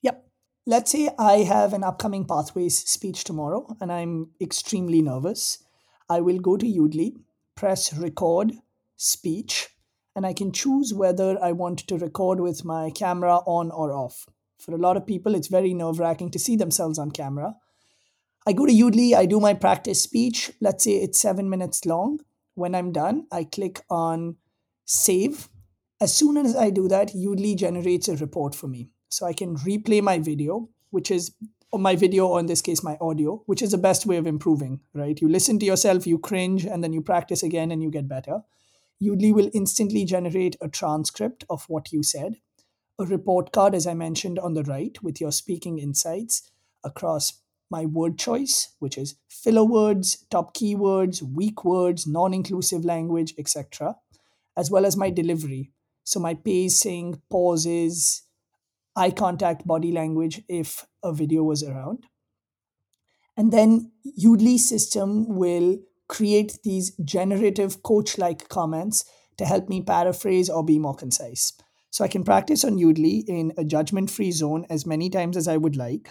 Yep. 0.03 0.27
Let's 0.67 0.91
say 0.91 1.11
I 1.19 1.39
have 1.39 1.73
an 1.73 1.85
upcoming 1.85 2.25
Pathways 2.25 2.77
speech 2.77 3.25
tomorrow 3.25 3.77
and 3.81 3.91
I'm 3.91 4.31
extremely 4.41 5.03
nervous. 5.03 5.63
I 6.09 6.21
will 6.21 6.39
go 6.39 6.57
to 6.57 6.67
Yoodli, 6.67 7.17
press 7.55 7.93
record 7.95 8.53
speech, 8.97 9.69
and 10.15 10.27
I 10.27 10.33
can 10.33 10.53
choose 10.53 10.93
whether 10.93 11.43
I 11.43 11.53
want 11.53 11.81
to 11.87 11.99
record 11.99 12.41
with 12.41 12.65
my 12.65 12.91
camera 12.91 13.37
on 13.47 13.71
or 13.71 13.93
off. 13.93 14.27
For 14.59 14.75
a 14.75 14.79
lot 14.79 14.97
of 14.97 15.07
people, 15.07 15.35
it's 15.35 15.49
very 15.49 15.75
nerve 15.75 15.99
wracking 15.99 16.31
to 16.33 16.39
see 16.39 16.57
themselves 16.57 16.99
on 16.99 17.11
camera. 17.11 17.55
I 18.47 18.53
go 18.53 18.67
to 18.67 18.73
Yoodli, 18.73 19.15
I 19.15 19.27
do 19.27 19.41
my 19.41 19.55
practice 19.55 20.03
speech. 20.03 20.53
Let's 20.61 20.85
say 20.85 20.93
it's 20.93 21.21
seven 21.21 21.49
minutes 21.49 21.87
long. 21.87 22.21
When 22.55 22.75
I'm 22.75 22.93
done, 22.93 23.27
I 23.33 23.45
click 23.45 23.81
on 23.89 24.37
save. 24.85 25.49
As 26.01 26.15
soon 26.15 26.37
as 26.37 26.57
I 26.57 26.71
do 26.71 26.89
that, 26.89 27.15
Yoodli 27.15 27.57
generates 27.57 28.09
a 28.09 28.17
report 28.17 28.55
for 28.55 28.69
me. 28.69 28.91
So 29.11 29.27
I 29.27 29.33
can 29.33 29.57
replay 29.57 30.03
my 30.03 30.19
video, 30.19 30.69
which 30.91 31.11
is 31.11 31.35
my 31.73 31.97
video, 31.97 32.27
or 32.27 32.41
in 32.41 32.47
this 32.47 32.61
case, 32.61 32.83
my 32.83 32.99
audio, 33.01 33.43
which 33.47 33.63
is 33.63 33.71
the 33.71 33.79
best 33.79 34.05
way 34.07 34.17
of 34.17 34.27
improving, 34.27 34.81
right? 34.93 35.19
You 35.21 35.29
listen 35.29 35.59
to 35.61 35.67
yourself, 35.67 36.07
you 36.07 36.19
cringe, 36.19 36.67
and 36.67 36.83
then 36.83 36.93
you 36.93 37.01
practice 37.01 37.43
again 37.43 37.71
and 37.71 37.83
you 37.83 37.91
get 37.91 38.09
better. 38.09 38.43
Yoodli 39.01 39.33
will 39.33 39.51
instantly 39.53 40.05
generate 40.05 40.57
a 40.61 40.69
transcript 40.69 41.45
of 41.51 41.65
what 41.69 41.93
you 41.93 42.03
said, 42.03 42.37
a 42.99 43.05
report 43.05 43.53
card, 43.53 43.75
as 43.75 43.87
I 43.87 43.95
mentioned 43.95 44.39
on 44.39 44.55
the 44.55 44.63
right, 44.65 45.01
with 45.03 45.21
your 45.21 45.33
speaking 45.33 45.79
insights 45.79 46.51
across 46.85 47.41
my 47.71 47.87
word 47.87 48.19
choice, 48.19 48.75
which 48.79 48.99
is 48.99 49.17
filler 49.29 49.65
words, 49.65 50.27
top 50.31 50.55
keywords, 50.55 51.23
weak 51.23 51.65
words, 51.65 52.07
non 52.07 52.35
inclusive 52.35 52.85
language, 52.85 53.35
etc., 53.39 53.97
as 54.57 54.71
well 54.71 54.85
as 54.85 54.97
my 54.97 55.11
delivery. 55.11 55.73
So 56.05 56.21
my 56.21 56.35
pacing, 56.35 57.23
pauses, 57.31 58.23
eye 58.95 59.11
contact, 59.11 59.67
body 59.67 59.91
language 59.91 60.43
if 60.49 60.87
a 61.03 61.13
video 61.13 61.43
was 61.43 61.63
around. 61.63 62.07
And 63.37 63.53
then 63.53 63.93
Yoodli's 64.23 64.69
system 64.69 65.27
will 65.29 65.79
create 66.13 66.59
these 66.63 66.95
generative 67.03 67.83
coach 67.83 68.19
like 68.19 68.51
comments 68.51 69.05
to 69.39 69.47
help 69.47 69.71
me 69.71 69.81
paraphrase 69.81 70.51
or 70.51 70.63
be 70.63 70.79
more 70.79 70.95
concise. 70.95 71.55
So 71.89 72.05
I 72.05 72.09
can 72.09 72.23
practice 72.23 72.65
on 72.65 72.77
Yoodli 72.77 73.25
in 73.27 73.53
a 73.57 73.65
judgment 73.65 74.11
free 74.11 74.31
zone 74.31 74.67
as 74.69 74.85
many 74.85 75.09
times 75.09 75.39
as 75.39 75.49
I 75.49 75.57
would 75.57 75.75
like. 75.75 76.11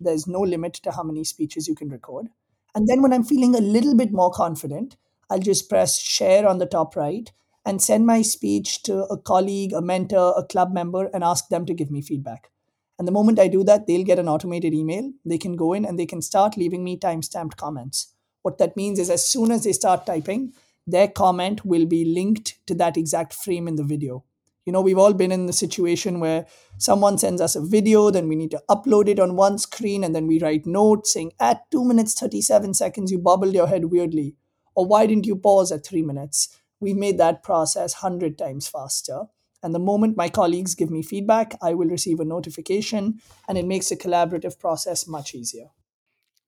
There's 0.00 0.26
no 0.26 0.40
limit 0.40 0.74
to 0.74 0.90
how 0.90 1.04
many 1.04 1.22
speeches 1.22 1.68
you 1.68 1.76
can 1.76 1.88
record. 1.88 2.26
And 2.74 2.88
then 2.88 3.02
when 3.02 3.12
I'm 3.12 3.22
feeling 3.22 3.54
a 3.54 3.60
little 3.60 3.96
bit 3.96 4.12
more 4.12 4.32
confident, 4.32 4.96
I'll 5.30 5.38
just 5.38 5.68
press 5.68 6.00
share 6.00 6.46
on 6.46 6.58
the 6.58 6.66
top 6.66 6.96
right 6.96 7.30
and 7.64 7.80
send 7.80 8.04
my 8.04 8.22
speech 8.22 8.82
to 8.84 9.04
a 9.04 9.16
colleague, 9.16 9.72
a 9.72 9.80
mentor, 9.80 10.34
a 10.36 10.44
club 10.44 10.72
member, 10.72 11.08
and 11.14 11.22
ask 11.22 11.48
them 11.48 11.64
to 11.66 11.74
give 11.74 11.90
me 11.90 12.02
feedback. 12.02 12.50
And 12.98 13.06
the 13.06 13.12
moment 13.12 13.38
I 13.38 13.46
do 13.46 13.62
that, 13.64 13.86
they'll 13.86 14.04
get 14.04 14.18
an 14.18 14.28
automated 14.28 14.74
email. 14.74 15.12
They 15.24 15.38
can 15.38 15.54
go 15.54 15.72
in 15.72 15.84
and 15.84 15.98
they 15.98 16.06
can 16.06 16.20
start 16.20 16.56
leaving 16.56 16.82
me 16.82 16.96
time-stamped 16.96 17.56
comments. 17.56 18.12
What 18.46 18.58
that 18.58 18.76
means 18.76 19.00
is 19.00 19.10
as 19.10 19.26
soon 19.26 19.50
as 19.50 19.64
they 19.64 19.72
start 19.72 20.06
typing, 20.06 20.52
their 20.86 21.08
comment 21.08 21.64
will 21.64 21.84
be 21.84 22.04
linked 22.04 22.64
to 22.68 22.76
that 22.76 22.96
exact 22.96 23.34
frame 23.34 23.66
in 23.66 23.74
the 23.74 23.82
video. 23.82 24.22
You 24.64 24.72
know, 24.72 24.80
we've 24.80 24.98
all 24.98 25.14
been 25.14 25.32
in 25.32 25.46
the 25.46 25.52
situation 25.52 26.20
where 26.20 26.46
someone 26.78 27.18
sends 27.18 27.40
us 27.40 27.56
a 27.56 27.60
video, 27.60 28.08
then 28.12 28.28
we 28.28 28.36
need 28.36 28.52
to 28.52 28.62
upload 28.70 29.08
it 29.08 29.18
on 29.18 29.34
one 29.34 29.58
screen, 29.58 30.04
and 30.04 30.14
then 30.14 30.28
we 30.28 30.38
write 30.38 30.64
notes 30.64 31.12
saying, 31.12 31.32
at 31.40 31.68
2 31.72 31.84
minutes 31.84 32.14
37 32.14 32.74
seconds, 32.74 33.10
you 33.10 33.18
bobbled 33.18 33.52
your 33.52 33.66
head 33.66 33.86
weirdly. 33.86 34.36
Or 34.76 34.86
why 34.86 35.06
didn't 35.06 35.26
you 35.26 35.34
pause 35.34 35.72
at 35.72 35.84
3 35.84 36.02
minutes? 36.02 36.56
We've 36.78 36.96
made 36.96 37.18
that 37.18 37.42
process 37.42 38.00
100 38.04 38.38
times 38.38 38.68
faster. 38.68 39.22
And 39.60 39.74
the 39.74 39.80
moment 39.80 40.16
my 40.16 40.28
colleagues 40.28 40.76
give 40.76 40.92
me 40.92 41.02
feedback, 41.02 41.58
I 41.60 41.74
will 41.74 41.88
receive 41.88 42.20
a 42.20 42.24
notification, 42.24 43.20
and 43.48 43.58
it 43.58 43.66
makes 43.66 43.88
the 43.88 43.96
collaborative 43.96 44.60
process 44.60 45.08
much 45.08 45.34
easier. 45.34 45.70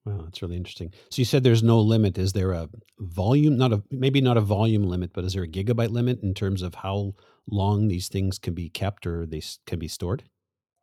Wow, 0.08 0.22
that's 0.24 0.40
really 0.40 0.56
interesting. 0.56 0.90
So 1.10 1.20
you 1.20 1.26
said 1.26 1.44
there's 1.44 1.62
no 1.62 1.80
limit. 1.80 2.16
Is 2.16 2.32
there 2.32 2.52
a 2.52 2.70
volume? 2.98 3.58
Not 3.58 3.74
a 3.74 3.82
maybe 3.90 4.22
not 4.22 4.38
a 4.38 4.40
volume 4.40 4.84
limit, 4.84 5.10
but 5.12 5.24
is 5.24 5.34
there 5.34 5.42
a 5.42 5.48
gigabyte 5.48 5.90
limit 5.90 6.22
in 6.22 6.32
terms 6.32 6.62
of 6.62 6.76
how 6.76 7.14
long 7.46 7.88
these 7.88 8.08
things 8.08 8.38
can 8.38 8.54
be 8.54 8.70
kept 8.70 9.06
or 9.06 9.26
they 9.26 9.42
can 9.66 9.78
be 9.78 9.88
stored? 9.88 10.24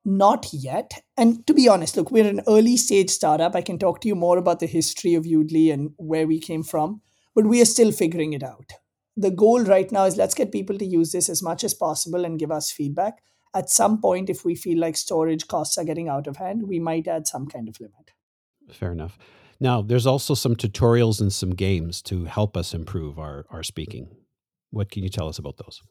Not 0.06 0.54
yet. 0.54 1.02
And 1.18 1.46
to 1.48 1.56
be 1.56 1.68
honest, 1.68 1.98
look, 1.98 2.12
we're 2.12 2.28
an 2.28 2.42
early 2.48 2.78
stage 2.78 3.10
startup. 3.10 3.56
I 3.56 3.62
can 3.62 3.80
talk 3.80 4.00
to 4.02 4.08
you 4.08 4.14
more 4.14 4.38
about 4.38 4.60
the 4.60 4.68
history 4.68 5.16
of 5.16 5.26
Yoodli 5.26 5.74
and 5.74 5.94
where 5.98 6.28
we 6.28 6.40
came 6.40 6.62
from, 6.62 7.02
but 7.34 7.48
we 7.48 7.60
are 7.64 7.66
still 7.66 7.92
figuring 7.92 8.34
it 8.34 8.44
out. 8.44 8.74
The 9.18 9.32
goal 9.32 9.64
right 9.64 9.92
now 9.92 10.04
is 10.04 10.18
let's 10.18 10.36
get 10.36 10.52
people 10.52 10.78
to 10.78 10.86
use 10.86 11.14
this 11.14 11.30
as 11.30 11.42
much 11.42 11.64
as 11.64 11.74
possible 11.74 12.26
and 12.26 12.38
give 12.38 12.52
us 12.52 12.70
feedback. 12.70 13.24
At 13.56 13.72
some 13.72 14.00
point, 14.00 14.30
if 14.30 14.46
we 14.46 14.54
feel 14.54 14.80
like 14.80 14.98
storage 14.98 15.48
costs 15.48 15.80
are 15.80 15.86
getting 15.86 16.10
out 16.10 16.28
of 16.28 16.38
hand, 16.38 16.68
we 16.68 16.78
might 16.78 17.08
add 17.08 17.26
some 17.26 17.48
kind 17.48 17.68
of 17.68 17.80
limit. 17.80 18.12
Fair 18.72 18.92
enough. 18.92 19.18
Now, 19.60 19.82
there's 19.82 20.06
also 20.06 20.34
some 20.34 20.56
tutorials 20.56 21.22
and 21.22 21.32
some 21.32 21.52
games 21.52 22.02
to 22.04 22.26
help 22.26 22.58
us 22.58 22.74
improve 22.74 23.18
our, 23.18 23.46
our 23.50 23.64
speaking. 23.64 24.10
What 24.72 24.92
can 24.92 25.04
you 25.04 25.10
tell 25.10 25.30
us 25.30 25.40
about 25.40 25.58
those? 25.58 25.82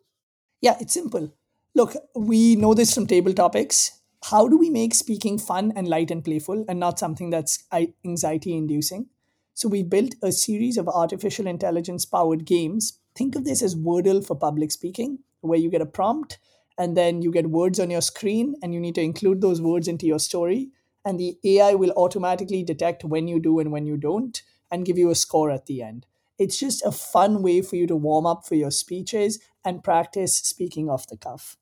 Yeah, 0.60 0.76
it's 0.80 0.92
simple. 0.92 1.32
Look, 1.74 1.94
we 2.14 2.56
know 2.56 2.74
this 2.74 2.94
from 2.94 3.06
table 3.06 3.32
topics. 3.32 4.00
How 4.24 4.48
do 4.48 4.58
we 4.58 4.70
make 4.70 4.94
speaking 4.94 5.38
fun 5.38 5.72
and 5.76 5.88
light 5.88 6.10
and 6.10 6.24
playful 6.24 6.64
and 6.68 6.78
not 6.78 6.98
something 6.98 7.30
that's 7.30 7.64
anxiety 8.04 8.54
inducing? 8.54 9.06
So, 9.54 9.68
we 9.68 9.82
built 9.82 10.14
a 10.22 10.32
series 10.32 10.76
of 10.76 10.88
artificial 10.88 11.46
intelligence 11.46 12.04
powered 12.04 12.44
games. 12.44 12.98
Think 13.14 13.36
of 13.36 13.44
this 13.44 13.62
as 13.62 13.76
Wordle 13.76 14.26
for 14.26 14.36
public 14.36 14.72
speaking, 14.72 15.20
where 15.40 15.58
you 15.58 15.70
get 15.70 15.80
a 15.80 15.86
prompt 15.86 16.38
and 16.76 16.96
then 16.96 17.22
you 17.22 17.30
get 17.30 17.50
words 17.50 17.78
on 17.78 17.90
your 17.90 18.00
screen 18.00 18.56
and 18.62 18.74
you 18.74 18.80
need 18.80 18.96
to 18.96 19.00
include 19.00 19.40
those 19.40 19.60
words 19.60 19.86
into 19.86 20.06
your 20.06 20.18
story 20.18 20.70
and 21.04 21.18
the 21.18 21.38
AI 21.44 21.74
will 21.74 21.92
automatically 21.96 22.62
detect 22.62 23.04
when 23.04 23.28
you 23.28 23.40
do 23.40 23.58
and 23.58 23.70
when 23.70 23.86
you 23.86 23.96
don't 23.96 24.42
and 24.70 24.86
give 24.86 24.98
you 24.98 25.10
a 25.10 25.14
score 25.14 25.50
at 25.50 25.66
the 25.66 25.82
end. 25.82 26.06
It's 26.38 26.58
just 26.58 26.84
a 26.84 26.90
fun 26.90 27.42
way 27.42 27.62
for 27.62 27.76
you 27.76 27.86
to 27.86 27.96
warm 27.96 28.26
up 28.26 28.46
for 28.46 28.54
your 28.54 28.70
speeches 28.70 29.38
and 29.64 29.84
practice 29.84 30.36
speaking 30.38 30.88
off 30.88 31.06
the 31.06 31.16
cuff. 31.16 31.56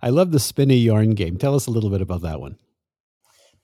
I 0.00 0.10
love 0.10 0.30
the 0.30 0.38
spin 0.38 0.70
a 0.70 0.74
yarn 0.74 1.14
game. 1.14 1.36
Tell 1.36 1.54
us 1.54 1.66
a 1.66 1.70
little 1.70 1.90
bit 1.90 2.00
about 2.00 2.22
that 2.22 2.40
one. 2.40 2.56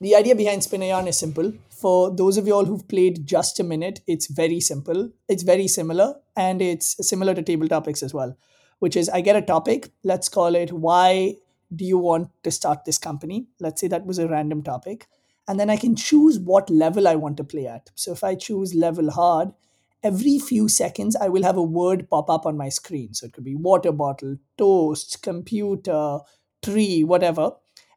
The 0.01 0.17
idea 0.17 0.35
behind 0.35 0.65
spin 0.65 0.83
a 0.83 0.89
yarn 0.89 1.07
is 1.07 1.17
simple. 1.17 1.53
For 1.71 2.15
those 2.15 2.37
of 2.37 2.47
you 2.47 2.55
all 2.55 2.65
who've 2.65 2.87
played 2.89 3.25
just 3.27 3.61
a 3.61 3.65
minute, 3.65 4.01
it's 4.07 4.27
very 4.27 4.61
simple. 4.61 5.11
It's 5.29 5.45
very 5.45 5.69
similar 5.69 6.17
and 6.37 6.61
it's 6.61 6.97
similar 7.09 7.35
to 7.35 7.43
table 7.43 7.69
topics 7.69 8.03
as 8.03 8.13
well, 8.13 8.37
which 8.81 8.97
is 8.97 9.09
I 9.09 9.21
get 9.21 9.37
a 9.37 9.43
topic, 9.43 9.93
let's 10.03 10.29
call 10.29 10.57
it 10.57 10.73
why 10.73 11.37
do 11.75 11.85
you 11.85 11.99
want 11.99 12.31
to 12.43 12.51
start 12.51 12.85
this 12.85 12.99
company? 12.99 13.47
Let's 13.61 13.81
say 13.81 13.89
that 13.89 14.07
was 14.07 14.19
a 14.19 14.29
random 14.29 14.63
topic. 14.63 15.07
And 15.47 15.61
then 15.61 15.71
I 15.71 15.77
can 15.77 15.95
choose 15.95 16.39
what 16.39 16.71
level 16.71 17.07
I 17.07 17.17
want 17.17 17.37
to 17.37 17.45
play 17.45 17.67
at. 17.67 17.91
So 17.95 18.13
if 18.13 18.25
I 18.25 18.35
choose 18.35 18.75
level 18.75 19.11
hard, 19.11 19.53
every 20.03 20.39
few 20.39 20.69
seconds 20.69 21.17
I 21.17 21.29
will 21.29 21.43
have 21.43 21.57
a 21.57 21.63
word 21.63 22.09
pop 22.09 22.31
up 22.31 22.47
on 22.47 22.57
my 22.57 22.69
screen. 22.69 23.15
So 23.15 23.27
it 23.27 23.33
could 23.33 23.45
be 23.45 23.55
water 23.55 23.93
bottle, 23.93 24.37
toast, 24.57 25.23
computer, 25.23 26.21
tree, 26.63 27.05
whatever. 27.05 27.53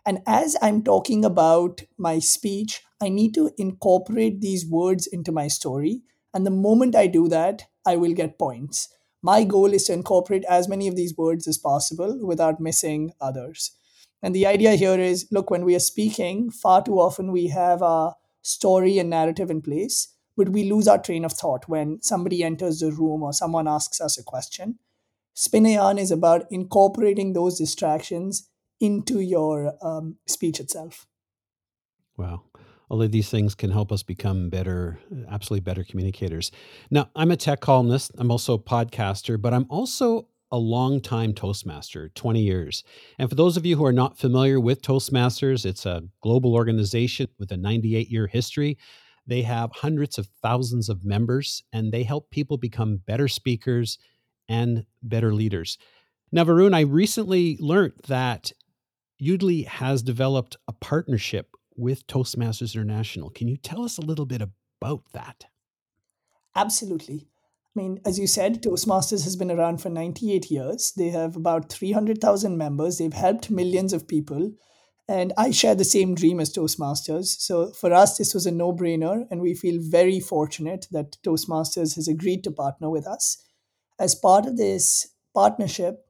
And 0.05 0.19
as 0.25 0.55
I'm 0.61 0.83
talking 0.83 1.25
about 1.25 1.81
my 1.97 2.19
speech, 2.19 2.81
I 3.01 3.09
need 3.09 3.33
to 3.35 3.51
incorporate 3.57 4.41
these 4.41 4.65
words 4.65 5.07
into 5.07 5.31
my 5.31 5.47
story. 5.47 6.01
And 6.33 6.45
the 6.45 6.51
moment 6.51 6.95
I 6.95 7.07
do 7.07 7.27
that, 7.29 7.63
I 7.85 7.95
will 7.95 8.13
get 8.13 8.39
points 8.39 8.89
my 9.21 9.43
goal 9.43 9.73
is 9.73 9.85
to 9.85 9.93
incorporate 9.93 10.45
as 10.45 10.67
many 10.67 10.87
of 10.87 10.95
these 10.95 11.15
words 11.17 11.47
as 11.47 11.57
possible 11.57 12.25
without 12.25 12.59
missing 12.59 13.11
others. 13.19 13.71
And 14.21 14.33
the 14.33 14.47
idea 14.47 14.75
here 14.75 14.99
is 14.99 15.27
look, 15.31 15.49
when 15.49 15.65
we 15.65 15.75
are 15.75 15.79
speaking, 15.79 16.49
far 16.49 16.83
too 16.83 16.99
often 16.99 17.31
we 17.31 17.47
have 17.47 17.81
a 17.81 18.13
story 18.41 18.99
and 18.99 19.09
narrative 19.09 19.51
in 19.51 19.61
place, 19.61 20.13
but 20.35 20.49
we 20.49 20.71
lose 20.71 20.87
our 20.87 20.97
train 20.97 21.25
of 21.25 21.33
thought 21.33 21.67
when 21.67 22.01
somebody 22.01 22.43
enters 22.43 22.79
the 22.79 22.91
room 22.91 23.23
or 23.23 23.33
someone 23.33 23.67
asks 23.67 24.01
us 24.01 24.17
a 24.17 24.23
question. 24.23 24.79
Spin 25.33 25.65
a 25.67 25.73
yarn 25.73 25.97
is 25.99 26.11
about 26.11 26.45
incorporating 26.49 27.33
those 27.33 27.57
distractions 27.57 28.49
into 28.79 29.19
your 29.19 29.73
um, 29.81 30.17
speech 30.25 30.59
itself. 30.59 31.05
Wow 32.15 32.43
all 32.89 33.01
of 33.01 33.11
these 33.11 33.29
things 33.29 33.55
can 33.55 33.71
help 33.71 33.91
us 33.91 34.03
become 34.03 34.49
better, 34.49 34.99
uh, 35.11 35.29
absolutely 35.29 35.63
better 35.63 35.83
communicators. 35.83 36.51
Now, 36.89 37.09
I'm 37.15 37.31
a 37.31 37.37
tech 37.37 37.59
columnist, 37.59 38.11
I'm 38.17 38.31
also 38.31 38.53
a 38.53 38.59
podcaster, 38.59 39.41
but 39.41 39.53
I'm 39.53 39.65
also 39.69 40.27
a 40.51 40.57
long-time 40.57 41.33
Toastmaster, 41.33 42.09
20 42.09 42.41
years. 42.41 42.83
And 43.19 43.29
for 43.29 43.35
those 43.35 43.57
of 43.57 43.65
you 43.65 43.75
who 43.75 43.85
are 43.85 43.91
not 43.91 44.17
familiar 44.17 44.59
with 44.59 44.81
Toastmasters, 44.81 45.65
it's 45.65 45.85
a 45.85 46.03
global 46.21 46.53
organization 46.53 47.27
with 47.37 47.51
a 47.51 47.57
98 47.57 48.09
year 48.09 48.27
history. 48.27 48.77
They 49.25 49.41
have 49.41 49.71
hundreds 49.73 50.17
of 50.17 50.29
thousands 50.41 50.87
of 50.87 51.03
members 51.03 51.63
and 51.73 51.91
they 51.91 52.03
help 52.03 52.29
people 52.31 52.57
become 52.57 53.01
better 53.05 53.27
speakers 53.27 53.97
and 54.47 54.85
better 55.03 55.33
leaders. 55.33 55.77
Now, 56.31 56.45
Varun, 56.45 56.73
I 56.73 56.81
recently 56.81 57.57
learned 57.59 57.93
that 58.07 58.53
Yoodli 59.21 59.65
has 59.65 60.01
developed 60.01 60.55
a 60.67 60.73
partnership 60.73 61.56
with 61.77 62.07
Toastmasters 62.07 62.75
International. 62.75 63.29
Can 63.29 63.47
you 63.47 63.55
tell 63.55 63.83
us 63.83 63.97
a 63.97 64.01
little 64.01 64.25
bit 64.25 64.41
about 64.41 65.03
that? 65.13 65.45
Absolutely. 66.55 67.27
I 67.75 67.79
mean, 67.79 67.99
as 68.05 68.17
you 68.17 68.25
said, 68.25 68.63
Toastmasters 68.63 69.23
has 69.23 69.35
been 69.35 69.51
around 69.51 69.81
for 69.81 69.89
98 69.89 70.49
years. 70.49 70.91
They 70.97 71.09
have 71.09 71.35
about 71.35 71.71
300,000 71.71 72.57
members. 72.57 72.97
They've 72.97 73.13
helped 73.13 73.51
millions 73.51 73.93
of 73.93 74.07
people. 74.07 74.53
And 75.07 75.31
I 75.37 75.51
share 75.51 75.75
the 75.75 75.85
same 75.85 76.15
dream 76.15 76.39
as 76.39 76.51
Toastmasters. 76.51 77.39
So 77.39 77.71
for 77.71 77.93
us, 77.93 78.17
this 78.17 78.33
was 78.33 78.47
a 78.47 78.51
no 78.51 78.73
brainer. 78.73 79.25
And 79.29 79.39
we 79.41 79.53
feel 79.53 79.79
very 79.79 80.19
fortunate 80.19 80.87
that 80.91 81.17
Toastmasters 81.23 81.95
has 81.95 82.07
agreed 82.07 82.43
to 82.45 82.51
partner 82.51 82.89
with 82.89 83.07
us. 83.07 83.37
As 83.99 84.15
part 84.15 84.47
of 84.47 84.57
this 84.57 85.07
partnership, 85.33 86.03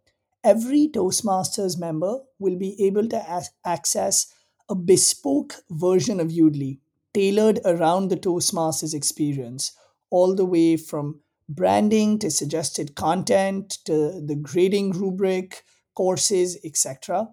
every 0.44 0.88
Toastmasters 0.88 1.78
member 1.78 2.20
will 2.40 2.58
be 2.58 2.82
able 2.86 3.08
to 3.10 3.18
a- 3.18 3.68
access 3.70 4.34
a 4.70 4.76
bespoke 4.76 5.56
version 5.70 6.20
of 6.20 6.28
Yoodli 6.28 6.80
tailored 7.14 7.60
around 7.66 8.10
the 8.10 8.18
Toastmasters 8.18 8.94
experience, 8.94 9.72
all 10.10 10.36
the 10.36 10.46
way 10.46 10.78
from 10.78 11.22
branding 11.50 12.20
to 12.20 12.30
suggested 12.30 12.96
content 12.96 13.78
to 13.86 14.22
the 14.26 14.36
grading 14.36 14.92
rubric, 14.92 15.64
courses, 15.96 16.58
etc., 16.64 17.28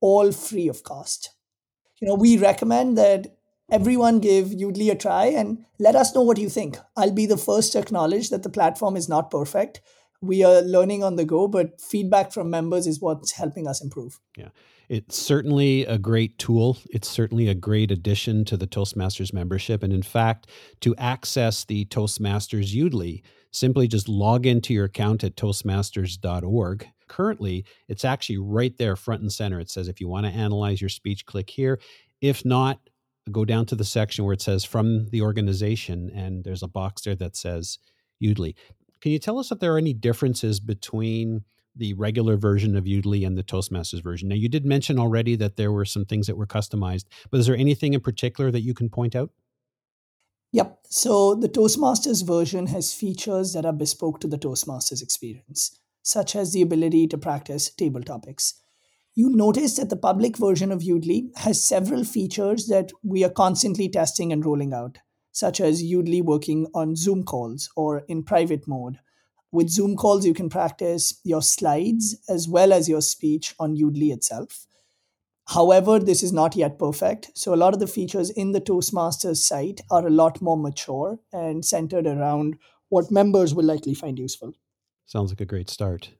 all 0.00 0.32
free 0.32 0.68
of 0.68 0.82
cost. 0.82 1.30
You 2.00 2.08
know, 2.08 2.14
we 2.14 2.36
recommend 2.38 2.98
that 2.98 3.36
everyone 3.70 4.18
give 4.20 4.48
Yoodli 4.48 4.90
a 4.90 4.94
try 4.94 5.26
and 5.26 5.64
let 5.78 5.94
us 5.94 6.14
know 6.14 6.22
what 6.22 6.38
you 6.38 6.48
think. 6.48 6.78
I'll 6.96 7.12
be 7.12 7.26
the 7.26 7.36
first 7.36 7.72
to 7.72 7.78
acknowledge 7.78 8.30
that 8.30 8.42
the 8.42 8.50
platform 8.50 8.96
is 8.96 9.08
not 9.08 9.30
perfect. 9.30 9.80
We 10.22 10.44
are 10.44 10.60
learning 10.60 11.02
on 11.02 11.16
the 11.16 11.24
go, 11.24 11.48
but 11.48 11.80
feedback 11.80 12.32
from 12.32 12.50
members 12.50 12.86
is 12.86 13.00
what's 13.00 13.32
helping 13.32 13.66
us 13.66 13.82
improve. 13.82 14.20
Yeah. 14.36 14.48
It's 14.90 15.16
certainly 15.16 15.86
a 15.86 15.98
great 15.98 16.36
tool. 16.36 16.76
It's 16.90 17.08
certainly 17.08 17.46
a 17.46 17.54
great 17.54 17.92
addition 17.92 18.44
to 18.46 18.56
the 18.56 18.66
Toastmasters 18.66 19.32
membership. 19.32 19.84
And 19.84 19.92
in 19.92 20.02
fact, 20.02 20.48
to 20.80 20.96
access 20.96 21.64
the 21.64 21.84
Toastmasters 21.84 22.74
Yoodli, 22.74 23.22
simply 23.52 23.86
just 23.86 24.08
log 24.08 24.46
into 24.46 24.74
your 24.74 24.86
account 24.86 25.22
at 25.22 25.36
toastmasters.org. 25.36 26.88
Currently, 27.06 27.64
it's 27.88 28.04
actually 28.04 28.38
right 28.38 28.76
there 28.78 28.96
front 28.96 29.22
and 29.22 29.32
center. 29.32 29.60
It 29.60 29.70
says 29.70 29.86
if 29.86 30.00
you 30.00 30.08
want 30.08 30.26
to 30.26 30.32
analyze 30.32 30.80
your 30.80 30.90
speech, 30.90 31.24
click 31.24 31.50
here. 31.50 31.78
If 32.20 32.44
not, 32.44 32.80
go 33.30 33.44
down 33.44 33.66
to 33.66 33.76
the 33.76 33.84
section 33.84 34.24
where 34.24 34.34
it 34.34 34.42
says 34.42 34.64
from 34.64 35.06
the 35.10 35.22
organization, 35.22 36.10
and 36.14 36.42
there's 36.42 36.64
a 36.64 36.68
box 36.68 37.02
there 37.02 37.14
that 37.14 37.36
says 37.36 37.78
Yoodli. 38.22 38.54
Can 39.00 39.12
you 39.12 39.18
tell 39.18 39.38
us 39.38 39.50
if 39.50 39.58
there 39.58 39.74
are 39.74 39.78
any 39.78 39.94
differences 39.94 40.60
between 40.60 41.44
the 41.74 41.94
regular 41.94 42.36
version 42.36 42.76
of 42.76 42.84
Yoodli 42.84 43.26
and 43.26 43.38
the 43.38 43.42
Toastmasters 43.42 44.02
version? 44.02 44.28
Now, 44.28 44.34
you 44.34 44.48
did 44.48 44.66
mention 44.66 44.98
already 44.98 45.36
that 45.36 45.56
there 45.56 45.72
were 45.72 45.84
some 45.84 46.04
things 46.04 46.26
that 46.26 46.36
were 46.36 46.46
customized, 46.46 47.04
but 47.30 47.40
is 47.40 47.46
there 47.46 47.56
anything 47.56 47.94
in 47.94 48.00
particular 48.00 48.50
that 48.50 48.62
you 48.62 48.74
can 48.74 48.90
point 48.90 49.16
out? 49.16 49.30
Yep. 50.52 50.78
So 50.88 51.34
the 51.34 51.48
Toastmasters 51.48 52.26
version 52.26 52.66
has 52.66 52.92
features 52.92 53.52
that 53.52 53.64
are 53.64 53.72
bespoke 53.72 54.20
to 54.20 54.26
the 54.26 54.38
Toastmasters 54.38 55.02
experience, 55.02 55.78
such 56.02 56.34
as 56.34 56.52
the 56.52 56.62
ability 56.62 57.06
to 57.08 57.18
practice 57.18 57.70
table 57.70 58.02
topics. 58.02 58.54
You'll 59.14 59.36
notice 59.36 59.76
that 59.76 59.90
the 59.90 59.96
public 59.96 60.36
version 60.36 60.72
of 60.72 60.82
Yoodli 60.82 61.36
has 61.38 61.62
several 61.62 62.04
features 62.04 62.66
that 62.66 62.90
we 63.02 63.24
are 63.24 63.30
constantly 63.30 63.88
testing 63.88 64.32
and 64.32 64.44
rolling 64.44 64.72
out, 64.72 64.98
such 65.32 65.60
as 65.60 65.82
Yoodli 65.82 66.22
working 66.22 66.66
on 66.74 66.96
Zoom 66.96 67.24
calls 67.24 67.70
or 67.76 68.04
in 68.08 68.22
private 68.22 68.66
mode. 68.66 68.98
With 69.52 69.68
Zoom 69.68 69.96
calls, 69.96 70.24
you 70.24 70.34
can 70.34 70.48
practice 70.48 71.20
your 71.24 71.42
slides 71.42 72.16
as 72.28 72.48
well 72.48 72.72
as 72.72 72.88
your 72.88 73.00
speech 73.00 73.54
on 73.58 73.76
Yoodli 73.76 74.12
itself. 74.12 74.66
However, 75.48 75.98
this 75.98 76.22
is 76.22 76.32
not 76.32 76.54
yet 76.54 76.78
perfect. 76.78 77.32
So, 77.34 77.52
a 77.52 77.56
lot 77.56 77.74
of 77.74 77.80
the 77.80 77.88
features 77.88 78.30
in 78.30 78.52
the 78.52 78.60
Toastmasters 78.60 79.38
site 79.38 79.80
are 79.90 80.06
a 80.06 80.10
lot 80.10 80.40
more 80.40 80.56
mature 80.56 81.18
and 81.32 81.64
centered 81.64 82.06
around 82.06 82.56
what 82.88 83.10
members 83.10 83.52
will 83.52 83.64
likely 83.64 83.94
find 83.94 84.18
useful. 84.18 84.52
Sounds 85.06 85.32
like 85.32 85.40
a 85.40 85.46
great 85.46 85.68
start. 85.68 86.10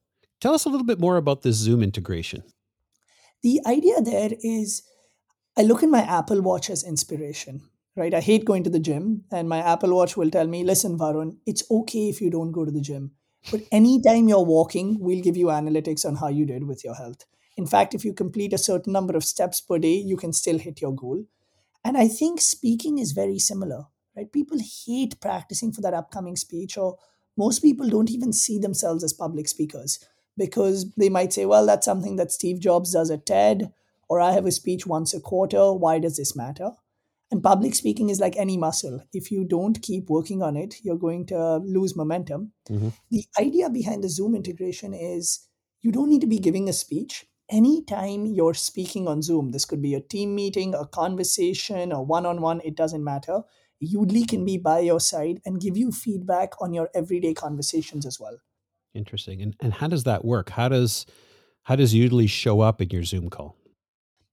Tell 0.41 0.55
us 0.55 0.65
a 0.65 0.69
little 0.69 0.87
bit 0.87 0.99
more 0.99 1.17
about 1.17 1.43
this 1.43 1.57
Zoom 1.57 1.83
integration. 1.83 2.43
The 3.43 3.61
idea 3.67 4.01
there 4.01 4.31
is 4.43 4.83
I 5.57 5.63
look 5.63 5.83
in 5.83 5.91
my 5.91 6.01
Apple 6.01 6.41
Watch 6.43 6.71
as 6.71 6.83
inspiration, 6.83 7.63
right? 7.97 8.15
I 8.15 8.21
hate 8.21 8.45
going 8.45 8.65
to 8.65 8.71
the 8.71 8.81
gym, 8.81 9.25
and 9.31 9.49
my 9.49 9.59
Apple 9.59 9.95
Watch 9.95 10.17
will 10.17 10.31
tell 10.31 10.47
me, 10.47 10.65
listen, 10.65 10.99
Varun, 10.99 11.37
it's 11.47 11.65
okay 11.71 12.09
if 12.09 12.21
you 12.21 12.31
don't 12.31 12.53
go 12.53 12.65
to 12.65 12.71
the 12.71 12.81
gym. 12.81 13.13
But 13.51 13.63
anytime 13.73 14.29
you're 14.29 14.45
walking, 14.45 14.99
we'll 15.01 15.23
give 15.23 15.37
you 15.37 15.47
analytics 15.47 16.05
on 16.05 16.17
how 16.17 16.29
you 16.29 16.45
did 16.45 16.65
with 16.65 16.85
your 16.85 16.95
health. 16.95 17.25
In 17.57 17.67
fact, 17.67 17.95
if 17.95 18.05
you 18.05 18.13
complete 18.13 18.53
a 18.53 18.59
certain 18.59 18.93
number 18.93 19.17
of 19.17 19.25
steps 19.25 19.61
per 19.61 19.79
day, 19.79 19.95
you 19.95 20.17
can 20.17 20.33
still 20.33 20.59
hit 20.59 20.81
your 20.81 20.95
goal. 20.95 21.25
And 21.85 21.97
I 21.97 22.09
think 22.09 22.41
speaking 22.41 22.99
is 22.99 23.13
very 23.13 23.39
similar, 23.39 23.85
right? 24.17 24.31
People 24.31 24.59
hate 24.87 25.21
practicing 25.21 25.73
for 25.73 25.81
that 25.81 25.95
upcoming 25.95 26.37
speech, 26.37 26.77
or 26.77 26.99
most 27.37 27.61
people 27.61 27.89
don't 27.89 28.11
even 28.11 28.33
see 28.33 28.59
themselves 28.59 29.03
as 29.03 29.13
public 29.13 29.49
speakers 29.49 29.99
because 30.37 30.93
they 30.97 31.09
might 31.09 31.33
say, 31.33 31.47
well, 31.47 31.67
that's 31.67 31.87
something 31.87 32.17
that 32.17 32.33
Steve 32.33 32.61
Jobs 32.61 32.93
does 32.93 33.11
at 33.11 33.27
TED, 33.27 33.73
or 34.09 34.21
I 34.21 34.33
have 34.33 34.47
a 34.47 34.53
speech 34.53 34.87
once 34.87 35.15
a 35.15 35.21
quarter. 35.21 35.73
Why 35.73 35.99
does 35.99 36.17
this 36.17 36.37
matter? 36.37 36.73
And 37.31 37.43
public 37.43 37.75
speaking 37.75 38.11
is 38.11 38.19
like 38.19 38.37
any 38.37 38.57
muscle. 38.57 39.05
If 39.13 39.31
you 39.31 39.45
don't 39.45 39.81
keep 39.81 40.11
working 40.11 40.43
on 40.43 40.57
it, 40.57 40.77
you're 40.83 40.99
going 40.99 41.27
to 41.27 41.59
lose 41.59 41.95
momentum. 41.95 42.53
Mm-hmm. 42.69 42.89
The 43.11 43.25
idea 43.39 43.71
behind 43.71 44.03
the 44.03 44.09
Zoom 44.09 44.35
integration 44.35 44.95
is 44.95 45.47
you 45.81 45.93
don't 45.93 46.09
need 46.09 46.23
to 46.23 46.27
be 46.27 46.39
giving 46.39 46.69
a 46.69 46.73
speech. 46.73 47.27
Anytime 47.49 48.27
you're 48.27 48.55
speaking 48.55 49.07
on 49.07 49.23
Zoom, 49.23 49.53
this 49.53 49.65
could 49.65 49.83
be 49.83 49.95
a 49.95 50.01
team 50.01 50.35
meeting, 50.35 50.75
a 50.75 50.87
conversation, 50.87 51.93
a 51.93 52.03
one 52.03 52.27
on 52.27 52.41
one, 52.41 52.61
it 52.65 52.77
doesn't 52.77 53.03
matter. 53.03 53.43
Yoodli 53.83 54.29
can 54.29 54.45
be 54.45 54.59
by 54.59 54.81
your 54.81 55.01
side 55.01 55.41
and 55.47 55.61
give 55.61 55.77
you 55.77 55.91
feedback 55.91 56.61
on 56.61 56.75
your 56.75 56.91
everyday 56.95 57.33
conversations 57.33 58.05
as 58.05 58.21
well. 58.21 58.39
Interesting. 58.95 59.41
And 59.41 59.57
and 59.61 59.73
how 59.73 59.89
does 59.89 60.05
that 60.05 60.25
work? 60.25 60.51
How 60.51 60.69
does 60.69 61.07
how 61.63 61.77
does 61.77 61.95
Yoodli 61.95 62.29
show 62.29 62.61
up 62.61 62.81
in 62.83 62.91
your 62.91 63.05
Zoom 63.05 63.31
call? 63.31 63.57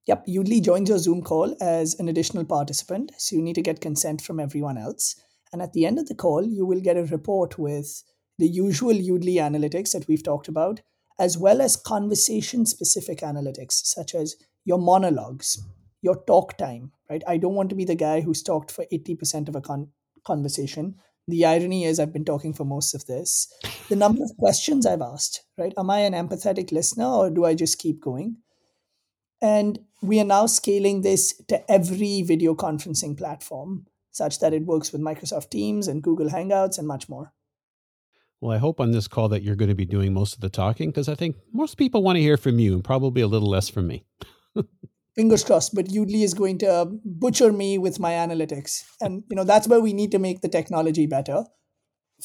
Yep, 0.08 0.26
Yoodli 0.26 0.64
joins 0.64 0.88
your 0.88 1.00
Zoom 1.00 1.22
call 1.22 1.54
as 1.60 2.00
an 2.00 2.08
additional 2.08 2.46
participant, 2.46 3.12
so 3.18 3.36
you 3.36 3.42
need 3.42 3.56
to 3.56 3.62
get 3.62 3.82
consent 3.82 4.22
from 4.22 4.40
everyone 4.40 4.78
else. 4.78 5.22
And 5.52 5.62
at 5.62 5.74
the 5.74 5.86
end 5.86 6.00
of 6.00 6.08
the 6.08 6.16
call, 6.16 6.46
you 6.46 6.66
will 6.66 6.80
get 6.80 6.96
a 6.96 7.04
report 7.04 7.60
with 7.60 8.04
the 8.38 8.48
usual 8.48 8.94
Yoodli 8.94 9.36
analytics 9.36 9.92
that 9.92 10.08
we've 10.08 10.24
talked 10.24 10.48
about, 10.48 10.80
as 11.20 11.38
well 11.38 11.62
as 11.62 11.76
conversation 11.76 12.66
specific 12.66 13.20
analytics, 13.20 13.74
such 13.84 14.16
as 14.16 14.38
your 14.64 14.78
monologues, 14.78 15.62
your 16.02 16.24
talk 16.26 16.58
time, 16.58 16.92
right? 17.10 17.24
I 17.28 17.36
don't 17.36 17.56
want 17.56 17.70
to 17.72 17.76
be 17.76 17.86
the 17.86 17.96
guy 17.96 18.22
who's 18.22 18.42
talked 18.42 18.72
for 18.72 18.86
80% 18.94 19.50
of 19.50 19.58
a 19.58 19.62
con- 19.62 19.90
conversation. 20.26 20.96
The 21.28 21.44
irony 21.44 21.84
is, 21.84 22.00
I've 22.00 22.14
been 22.14 22.24
talking 22.24 22.54
for 22.54 22.64
most 22.64 22.96
of 22.96 23.06
this. 23.08 23.52
The 23.90 23.98
number 23.98 24.24
of 24.24 24.38
questions 24.38 24.86
I've 24.86 25.02
asked, 25.02 25.44
right? 25.58 25.74
Am 25.78 25.90
I 25.90 26.00
an 26.00 26.14
empathetic 26.14 26.72
listener 26.72 27.08
or 27.08 27.30
do 27.30 27.44
I 27.44 27.56
just 27.56 27.78
keep 27.78 28.00
going? 28.00 28.38
And 29.42 29.80
we 30.02 30.20
are 30.20 30.26
now 30.26 30.46
scaling 30.46 31.02
this 31.02 31.34
to 31.48 31.72
every 31.72 32.22
video 32.22 32.56
conferencing 32.56 33.18
platform 33.18 33.88
such 34.12 34.40
that 34.40 34.54
it 34.54 34.66
works 34.66 34.92
with 34.92 35.02
Microsoft 35.02 35.50
Teams 35.52 35.88
and 35.88 36.02
Google 36.02 36.30
Hangouts 36.30 36.78
and 36.78 36.88
much 36.88 37.08
more. 37.08 37.34
Well, 38.42 38.52
I 38.52 38.58
hope 38.58 38.80
on 38.80 38.92
this 38.92 39.08
call 39.08 39.30
that 39.30 39.44
you're 39.44 39.56
going 39.56 39.70
to 39.70 39.76
be 39.76 39.86
doing 39.86 40.14
most 40.14 40.36
of 40.36 40.42
the 40.42 40.50
talking 40.50 40.90
because 40.90 41.10
I 41.10 41.16
think 41.16 41.36
most 41.54 41.78
people 41.78 42.04
want 42.04 42.18
to 42.18 42.22
hear 42.22 42.38
from 42.38 42.60
you 42.60 42.74
and 42.74 42.84
probably 42.84 43.22
a 43.22 43.28
little 43.28 43.50
less 43.50 43.70
from 43.70 43.88
me. 43.88 44.06
fingers 45.18 45.44
crossed 45.44 45.74
but 45.74 45.88
yoodli 45.88 46.24
is 46.24 46.34
going 46.36 46.58
to 46.60 46.72
uh, 46.72 46.86
butcher 47.04 47.52
me 47.52 47.78
with 47.80 48.00
my 48.00 48.12
analytics 48.12 48.84
and 49.02 49.24
you 49.30 49.36
know 49.36 49.44
that's 49.44 49.68
where 49.68 49.82
we 49.82 49.92
need 49.92 50.12
to 50.12 50.20
make 50.20 50.42
the 50.42 50.54
technology 50.58 51.08
better 51.08 51.44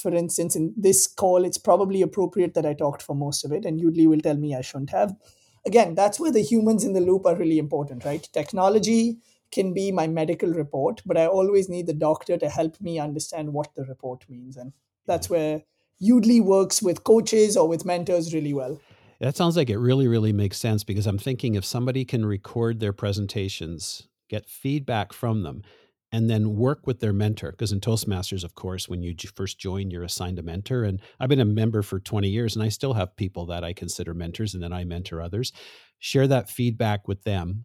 for 0.00 0.14
instance 0.14 0.54
in 0.54 0.74
this 0.76 1.06
call 1.06 1.44
it's 1.44 1.56
probably 1.56 2.02
appropriate 2.02 2.52
that 2.52 2.66
i 2.66 2.74
talked 2.74 3.02
for 3.02 3.16
most 3.16 3.46
of 3.46 3.52
it 3.52 3.64
and 3.64 3.80
yoodli 3.80 4.06
will 4.06 4.20
tell 4.20 4.36
me 4.36 4.54
i 4.54 4.60
shouldn't 4.60 4.90
have 4.90 5.14
again 5.66 5.94
that's 5.94 6.20
where 6.20 6.32
the 6.32 6.42
humans 6.42 6.84
in 6.84 6.92
the 6.92 7.00
loop 7.00 7.26
are 7.26 7.36
really 7.36 7.58
important 7.58 8.04
right? 8.04 8.28
Technology 8.32 9.18
can 9.50 9.74
be 9.74 9.92
my 9.92 10.06
medical 10.06 10.50
report 10.50 11.02
but 11.04 11.18
i 11.18 11.26
always 11.26 11.68
need 11.68 11.86
the 11.86 11.92
doctor 11.92 12.38
to 12.38 12.48
help 12.48 12.80
me 12.80 12.98
understand 12.98 13.52
what 13.52 13.74
the 13.74 13.84
report 13.84 14.24
means 14.28 14.56
and 14.56 14.72
that's 15.06 15.28
where 15.28 15.62
yoodli 16.02 16.40
works 16.40 16.82
with 16.82 17.04
coaches 17.04 17.56
or 17.56 17.68
with 17.68 17.84
mentors 17.84 18.34
really 18.34 18.52
well. 18.52 18.80
That 19.20 19.36
sounds 19.36 19.56
like 19.56 19.70
it 19.70 19.78
really, 19.78 20.08
really 20.08 20.32
makes 20.32 20.58
sense 20.58 20.82
because 20.82 21.06
I'm 21.06 21.18
thinking 21.18 21.54
if 21.54 21.64
somebody 21.64 22.04
can 22.04 22.26
record 22.26 22.80
their 22.80 22.92
presentations, 22.92 24.08
get 24.28 24.48
feedback 24.48 25.12
from 25.12 25.44
them, 25.44 25.62
and 26.12 26.28
then 26.28 26.56
work 26.56 26.86
with 26.86 27.00
their 27.00 27.12
mentor. 27.12 27.50
Because 27.50 27.72
in 27.72 27.80
Toastmasters, 27.80 28.44
of 28.44 28.54
course, 28.54 28.88
when 28.88 29.02
you 29.02 29.14
first 29.34 29.58
join, 29.58 29.90
you're 29.90 30.04
assigned 30.04 30.38
a 30.38 30.42
mentor. 30.42 30.84
And 30.84 31.00
I've 31.18 31.28
been 31.28 31.40
a 31.40 31.44
member 31.44 31.82
for 31.82 31.98
20 31.98 32.28
years, 32.28 32.54
and 32.54 32.62
I 32.62 32.68
still 32.68 32.92
have 32.94 33.16
people 33.16 33.46
that 33.46 33.64
I 33.64 33.72
consider 33.72 34.14
mentors, 34.14 34.54
and 34.54 34.62
then 34.62 34.72
I 34.72 34.84
mentor 34.84 35.22
others. 35.22 35.52
Share 35.98 36.26
that 36.28 36.50
feedback 36.50 37.08
with 37.08 37.24
them, 37.24 37.64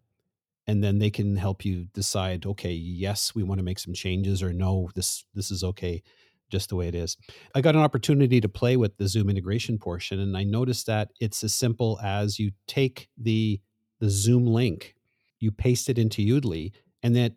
and 0.66 0.82
then 0.82 0.98
they 0.98 1.10
can 1.10 1.36
help 1.36 1.64
you 1.64 1.86
decide 1.94 2.44
okay 2.44 2.72
yes 2.72 3.34
we 3.34 3.42
want 3.42 3.58
to 3.58 3.64
make 3.64 3.78
some 3.78 3.94
changes 3.94 4.42
or 4.42 4.52
no 4.52 4.90
this 4.94 5.24
this 5.34 5.50
is 5.50 5.64
okay 5.64 6.02
just 6.50 6.70
the 6.70 6.76
way 6.76 6.88
it 6.88 6.94
is. 6.94 7.16
I 7.54 7.60
got 7.60 7.74
an 7.74 7.82
opportunity 7.82 8.40
to 8.40 8.48
play 8.48 8.76
with 8.76 8.96
the 8.96 9.08
Zoom 9.08 9.28
integration 9.28 9.78
portion, 9.78 10.20
and 10.20 10.36
I 10.36 10.44
noticed 10.44 10.86
that 10.86 11.10
it's 11.20 11.44
as 11.44 11.54
simple 11.54 11.98
as 12.02 12.38
you 12.38 12.52
take 12.66 13.08
the 13.16 13.60
the 14.00 14.08
Zoom 14.08 14.46
link, 14.46 14.94
you 15.40 15.50
paste 15.50 15.88
it 15.88 15.98
into 15.98 16.22
Yoodli, 16.22 16.72
and 17.02 17.16
that 17.16 17.32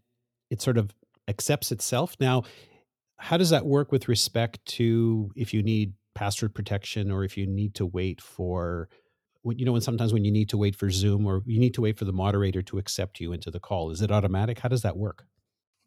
it 0.49 0.61
sort 0.61 0.77
of 0.77 0.93
accepts 1.31 1.71
itself. 1.71 2.15
Now, 2.19 2.43
how 3.17 3.37
does 3.37 3.49
that 3.49 3.65
work 3.65 3.91
with 3.91 4.07
respect 4.07 4.63
to 4.77 5.31
if 5.35 5.53
you 5.53 5.63
need 5.63 5.93
password 6.13 6.53
protection 6.53 7.11
or 7.11 7.23
if 7.23 7.37
you 7.37 7.47
need 7.47 7.73
to 7.75 7.85
wait 7.85 8.21
for 8.21 8.89
you 9.43 9.65
know 9.65 9.71
when 9.71 9.81
sometimes 9.81 10.13
when 10.13 10.23
you 10.23 10.31
need 10.31 10.49
to 10.49 10.57
wait 10.57 10.75
for 10.75 10.91
zoom 10.91 11.25
or 11.25 11.41
you 11.47 11.59
need 11.59 11.73
to 11.73 11.81
wait 11.81 11.97
for 11.97 12.05
the 12.05 12.13
moderator 12.13 12.61
to 12.61 12.77
accept 12.77 13.19
you 13.19 13.33
into 13.33 13.49
the 13.49 13.59
call? 13.59 13.89
Is 13.89 14.01
it 14.01 14.11
automatic? 14.11 14.59
How 14.59 14.69
does 14.69 14.83
that 14.83 14.97
work? 14.97 15.25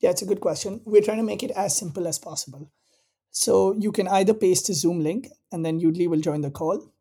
Yeah 0.00 0.10
it's 0.10 0.22
a 0.22 0.26
good 0.26 0.40
question. 0.40 0.80
We're 0.84 1.02
trying 1.02 1.18
to 1.18 1.30
make 1.32 1.42
it 1.42 1.52
as 1.52 1.76
simple 1.76 2.08
as 2.08 2.18
possible. 2.18 2.72
So 3.30 3.72
you 3.72 3.92
can 3.92 4.08
either 4.08 4.34
paste 4.34 4.68
a 4.70 4.74
Zoom 4.74 5.00
link 5.00 5.28
and 5.52 5.64
then 5.64 5.80
Yoodli 5.80 6.08
will 6.08 6.20
join 6.20 6.40
the 6.40 6.50
call, 6.50 6.92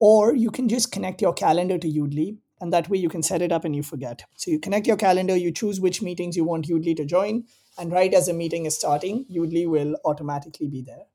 or 0.00 0.34
you 0.34 0.50
can 0.50 0.68
just 0.68 0.90
connect 0.90 1.20
your 1.22 1.34
calendar 1.34 1.78
to 1.78 1.88
Yoodli 1.88 2.38
and 2.62 2.72
that 2.72 2.88
way 2.88 2.96
you 2.96 3.08
can 3.08 3.22
set 3.22 3.42
it 3.42 3.52
up 3.52 3.64
and 3.64 3.74
you 3.74 3.82
forget. 3.82 4.24
So 4.36 4.50
you 4.50 4.60
connect 4.60 4.86
your 4.86 4.96
calendar, 4.96 5.36
you 5.36 5.50
choose 5.50 5.80
which 5.80 6.00
meetings 6.00 6.36
you 6.36 6.44
want 6.44 6.68
Yoodli 6.68 6.96
to 6.96 7.04
join, 7.04 7.44
and 7.78 7.92
right 7.92 8.12
as 8.12 8.26
the 8.26 8.32
meeting 8.32 8.66
is 8.66 8.76
starting, 8.76 9.24
Yoodli 9.30 9.66
will 9.66 9.96
automatically 10.04 10.68
be 10.68 10.82
there. 10.82 11.06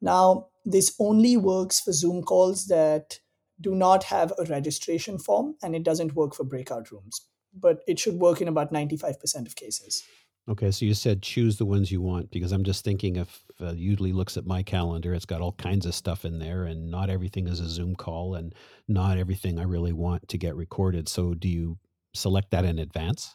Now, 0.00 0.48
this 0.64 0.94
only 0.98 1.36
works 1.36 1.80
for 1.80 1.92
Zoom 1.92 2.22
calls 2.22 2.66
that 2.66 3.18
do 3.60 3.74
not 3.74 4.04
have 4.04 4.32
a 4.38 4.44
registration 4.44 5.18
form 5.18 5.56
and 5.62 5.74
it 5.74 5.82
doesn't 5.82 6.14
work 6.14 6.34
for 6.34 6.44
breakout 6.44 6.90
rooms, 6.90 7.26
but 7.54 7.80
it 7.86 7.98
should 7.98 8.14
work 8.14 8.40
in 8.40 8.48
about 8.48 8.72
95% 8.72 9.46
of 9.46 9.56
cases. 9.56 10.02
Okay, 10.48 10.70
so 10.70 10.84
you 10.84 10.94
said 10.94 11.22
choose 11.22 11.56
the 11.56 11.64
ones 11.64 11.90
you 11.90 12.00
want 12.00 12.30
because 12.30 12.52
I'm 12.52 12.62
just 12.62 12.84
thinking 12.84 13.16
if 13.16 13.42
uh, 13.60 13.72
Yoodli 13.72 14.14
looks 14.14 14.36
at 14.36 14.46
my 14.46 14.62
calendar, 14.62 15.12
it's 15.12 15.24
got 15.24 15.40
all 15.40 15.52
kinds 15.52 15.86
of 15.86 15.94
stuff 15.94 16.24
in 16.24 16.38
there, 16.38 16.64
and 16.64 16.88
not 16.88 17.10
everything 17.10 17.48
is 17.48 17.58
a 17.58 17.68
Zoom 17.68 17.96
call, 17.96 18.36
and 18.36 18.54
not 18.86 19.18
everything 19.18 19.58
I 19.58 19.64
really 19.64 19.92
want 19.92 20.28
to 20.28 20.38
get 20.38 20.54
recorded. 20.54 21.08
So, 21.08 21.34
do 21.34 21.48
you 21.48 21.78
select 22.14 22.52
that 22.52 22.64
in 22.64 22.78
advance? 22.78 23.34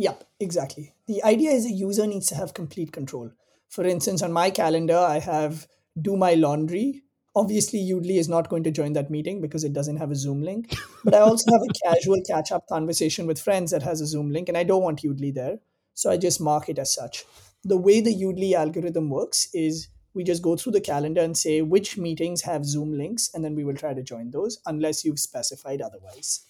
Yep, 0.00 0.24
exactly. 0.40 0.94
The 1.08 1.22
idea 1.24 1.50
is 1.50 1.66
a 1.66 1.70
user 1.70 2.06
needs 2.06 2.26
to 2.28 2.34
have 2.34 2.54
complete 2.54 2.90
control. 2.90 3.30
For 3.68 3.84
instance, 3.84 4.22
on 4.22 4.32
my 4.32 4.48
calendar, 4.48 4.96
I 4.96 5.18
have 5.18 5.68
do 6.00 6.16
my 6.16 6.32
laundry. 6.32 7.02
Obviously, 7.36 7.80
Yoodli 7.80 8.16
is 8.16 8.26
not 8.26 8.48
going 8.48 8.62
to 8.62 8.70
join 8.70 8.94
that 8.94 9.10
meeting 9.10 9.42
because 9.42 9.62
it 9.62 9.74
doesn't 9.74 9.98
have 9.98 10.10
a 10.10 10.14
Zoom 10.14 10.42
link. 10.42 10.74
But 11.04 11.12
I 11.12 11.18
also 11.18 11.52
have 11.52 11.60
a 11.60 11.72
casual 11.84 12.22
catch 12.26 12.50
up 12.50 12.66
conversation 12.66 13.26
with 13.26 13.38
friends 13.38 13.72
that 13.72 13.82
has 13.82 14.00
a 14.00 14.06
Zoom 14.06 14.30
link, 14.30 14.48
and 14.48 14.56
I 14.56 14.62
don't 14.62 14.82
want 14.82 15.02
Yoodli 15.02 15.34
there. 15.34 15.58
So 15.92 16.10
I 16.10 16.16
just 16.16 16.40
mark 16.40 16.70
it 16.70 16.78
as 16.78 16.94
such. 16.94 17.26
The 17.62 17.76
way 17.76 18.00
the 18.00 18.14
Yoodli 18.14 18.54
algorithm 18.54 19.10
works 19.10 19.50
is 19.52 19.88
we 20.14 20.24
just 20.24 20.42
go 20.42 20.56
through 20.56 20.72
the 20.72 20.80
calendar 20.80 21.20
and 21.20 21.36
say 21.36 21.60
which 21.60 21.98
meetings 21.98 22.40
have 22.42 22.64
Zoom 22.64 22.96
links, 22.96 23.30
and 23.34 23.44
then 23.44 23.54
we 23.54 23.64
will 23.64 23.76
try 23.76 23.92
to 23.92 24.02
join 24.02 24.30
those 24.30 24.60
unless 24.64 25.04
you've 25.04 25.20
specified 25.20 25.82
otherwise. 25.82 26.46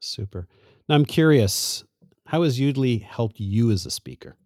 Super. 0.00 0.48
Now 0.88 0.94
I'm 0.94 1.04
curious, 1.04 1.84
how 2.26 2.42
has 2.42 2.58
Yoodli 2.58 3.02
helped 3.02 3.38
you 3.38 3.70
as 3.70 3.86
a 3.86 3.90
speaker? 3.90 4.36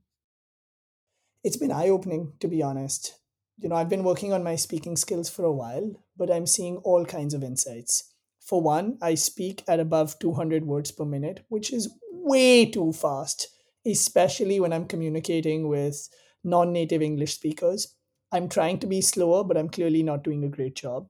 It's 1.45 1.57
been 1.57 1.73
eye 1.73 1.89
opening, 1.89 2.33
to 2.41 2.49
be 2.49 2.63
honest. 2.63 3.15
You 3.59 3.69
know, 3.69 3.77
I've 3.77 3.89
been 3.89 4.05
working 4.05 4.33
on 4.33 4.43
my 4.43 4.57
speaking 4.57 4.97
skills 4.97 5.29
for 5.29 5.45
a 5.45 5.53
while, 5.53 5.93
but 6.17 6.31
I'm 6.31 6.47
seeing 6.47 6.79
all 6.79 7.05
kinds 7.05 7.35
of 7.35 7.43
insights. 7.43 8.13
For 8.41 8.61
one, 8.61 8.99
I 9.03 9.15
speak 9.15 9.63
at 9.69 9.81
above 9.81 10.19
200 10.19 10.65
words 10.65 10.91
per 10.91 11.05
minute, 11.05 11.45
which 11.49 11.73
is 11.73 11.93
way 12.11 12.67
too 12.67 12.93
fast, 12.93 13.49
especially 13.87 14.61
when 14.61 14.73
I'm 14.73 14.87
communicating 14.87 15.69
with 15.69 16.09
non 16.45 16.73
native 16.73 17.03
English 17.03 17.35
speakers. 17.35 17.95
I'm 18.33 18.49
trying 18.49 18.79
to 18.81 18.87
be 18.87 19.01
slower, 19.01 19.45
but 19.45 19.57
I'm 19.57 19.69
clearly 19.69 20.03
not 20.03 20.25
doing 20.25 20.45
a 20.45 20.49
great 20.49 20.75
job. 20.75 21.09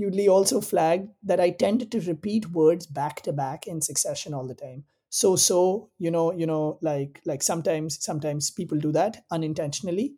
Yoodli 0.00 0.28
also 0.28 0.60
flagged 0.60 1.10
that 1.22 1.40
I 1.40 1.50
tended 1.50 1.92
to 1.92 2.00
repeat 2.00 2.50
words 2.50 2.86
back 2.86 3.22
to 3.22 3.32
back 3.32 3.66
in 3.66 3.82
succession 3.82 4.32
all 4.32 4.46
the 4.46 4.54
time. 4.54 4.84
So 5.10 5.36
so, 5.36 5.90
you 5.98 6.10
know, 6.10 6.32
you 6.32 6.46
know, 6.46 6.78
like 6.82 7.20
like 7.24 7.42
sometimes 7.42 8.02
sometimes 8.02 8.50
people 8.50 8.78
do 8.78 8.92
that 8.92 9.24
unintentionally. 9.30 10.16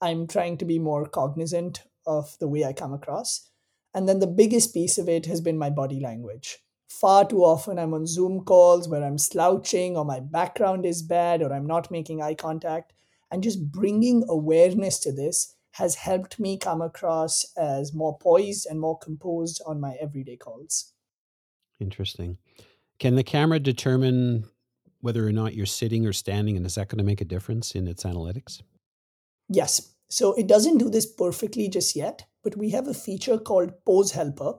I'm 0.00 0.26
trying 0.26 0.58
to 0.58 0.64
be 0.64 0.78
more 0.78 1.06
cognizant 1.06 1.84
of 2.06 2.38
the 2.38 2.48
way 2.48 2.64
I 2.64 2.72
come 2.72 2.92
across. 2.94 3.50
And 3.94 4.08
then 4.08 4.20
the 4.20 4.26
biggest 4.26 4.74
piece 4.74 4.98
of 4.98 5.08
it 5.08 5.26
has 5.26 5.40
been 5.40 5.58
my 5.58 5.70
body 5.70 6.00
language. 6.00 6.58
Far 6.88 7.26
too 7.26 7.44
often 7.44 7.78
I'm 7.78 7.94
on 7.94 8.06
Zoom 8.06 8.44
calls 8.44 8.88
where 8.88 9.02
I'm 9.02 9.18
slouching 9.18 9.96
or 9.96 10.04
my 10.04 10.20
background 10.20 10.86
is 10.86 11.02
bad 11.02 11.42
or 11.42 11.52
I'm 11.52 11.66
not 11.66 11.90
making 11.90 12.22
eye 12.22 12.34
contact. 12.34 12.92
And 13.30 13.42
just 13.42 13.72
bringing 13.72 14.24
awareness 14.28 14.98
to 15.00 15.12
this 15.12 15.54
has 15.72 15.96
helped 15.96 16.38
me 16.38 16.58
come 16.58 16.80
across 16.80 17.44
as 17.56 17.92
more 17.94 18.16
poised 18.18 18.66
and 18.66 18.80
more 18.80 18.98
composed 18.98 19.60
on 19.66 19.80
my 19.80 19.94
everyday 20.00 20.36
calls. 20.36 20.92
Interesting. 21.80 22.38
Can 22.98 23.16
the 23.16 23.24
camera 23.24 23.58
determine 23.58 24.44
whether 25.00 25.26
or 25.26 25.32
not 25.32 25.54
you're 25.54 25.66
sitting 25.66 26.06
or 26.06 26.12
standing, 26.12 26.56
and 26.56 26.66
is 26.66 26.76
that 26.76 26.88
going 26.88 26.98
to 26.98 27.04
make 27.04 27.20
a 27.20 27.24
difference 27.24 27.72
in 27.72 27.86
its 27.86 28.04
analytics? 28.04 28.62
Yes. 29.48 29.94
So 30.08 30.34
it 30.34 30.46
doesn't 30.46 30.78
do 30.78 30.88
this 30.88 31.06
perfectly 31.06 31.68
just 31.68 31.96
yet, 31.96 32.26
but 32.42 32.56
we 32.56 32.70
have 32.70 32.86
a 32.88 32.94
feature 32.94 33.38
called 33.38 33.72
Pose 33.84 34.12
Helper 34.12 34.54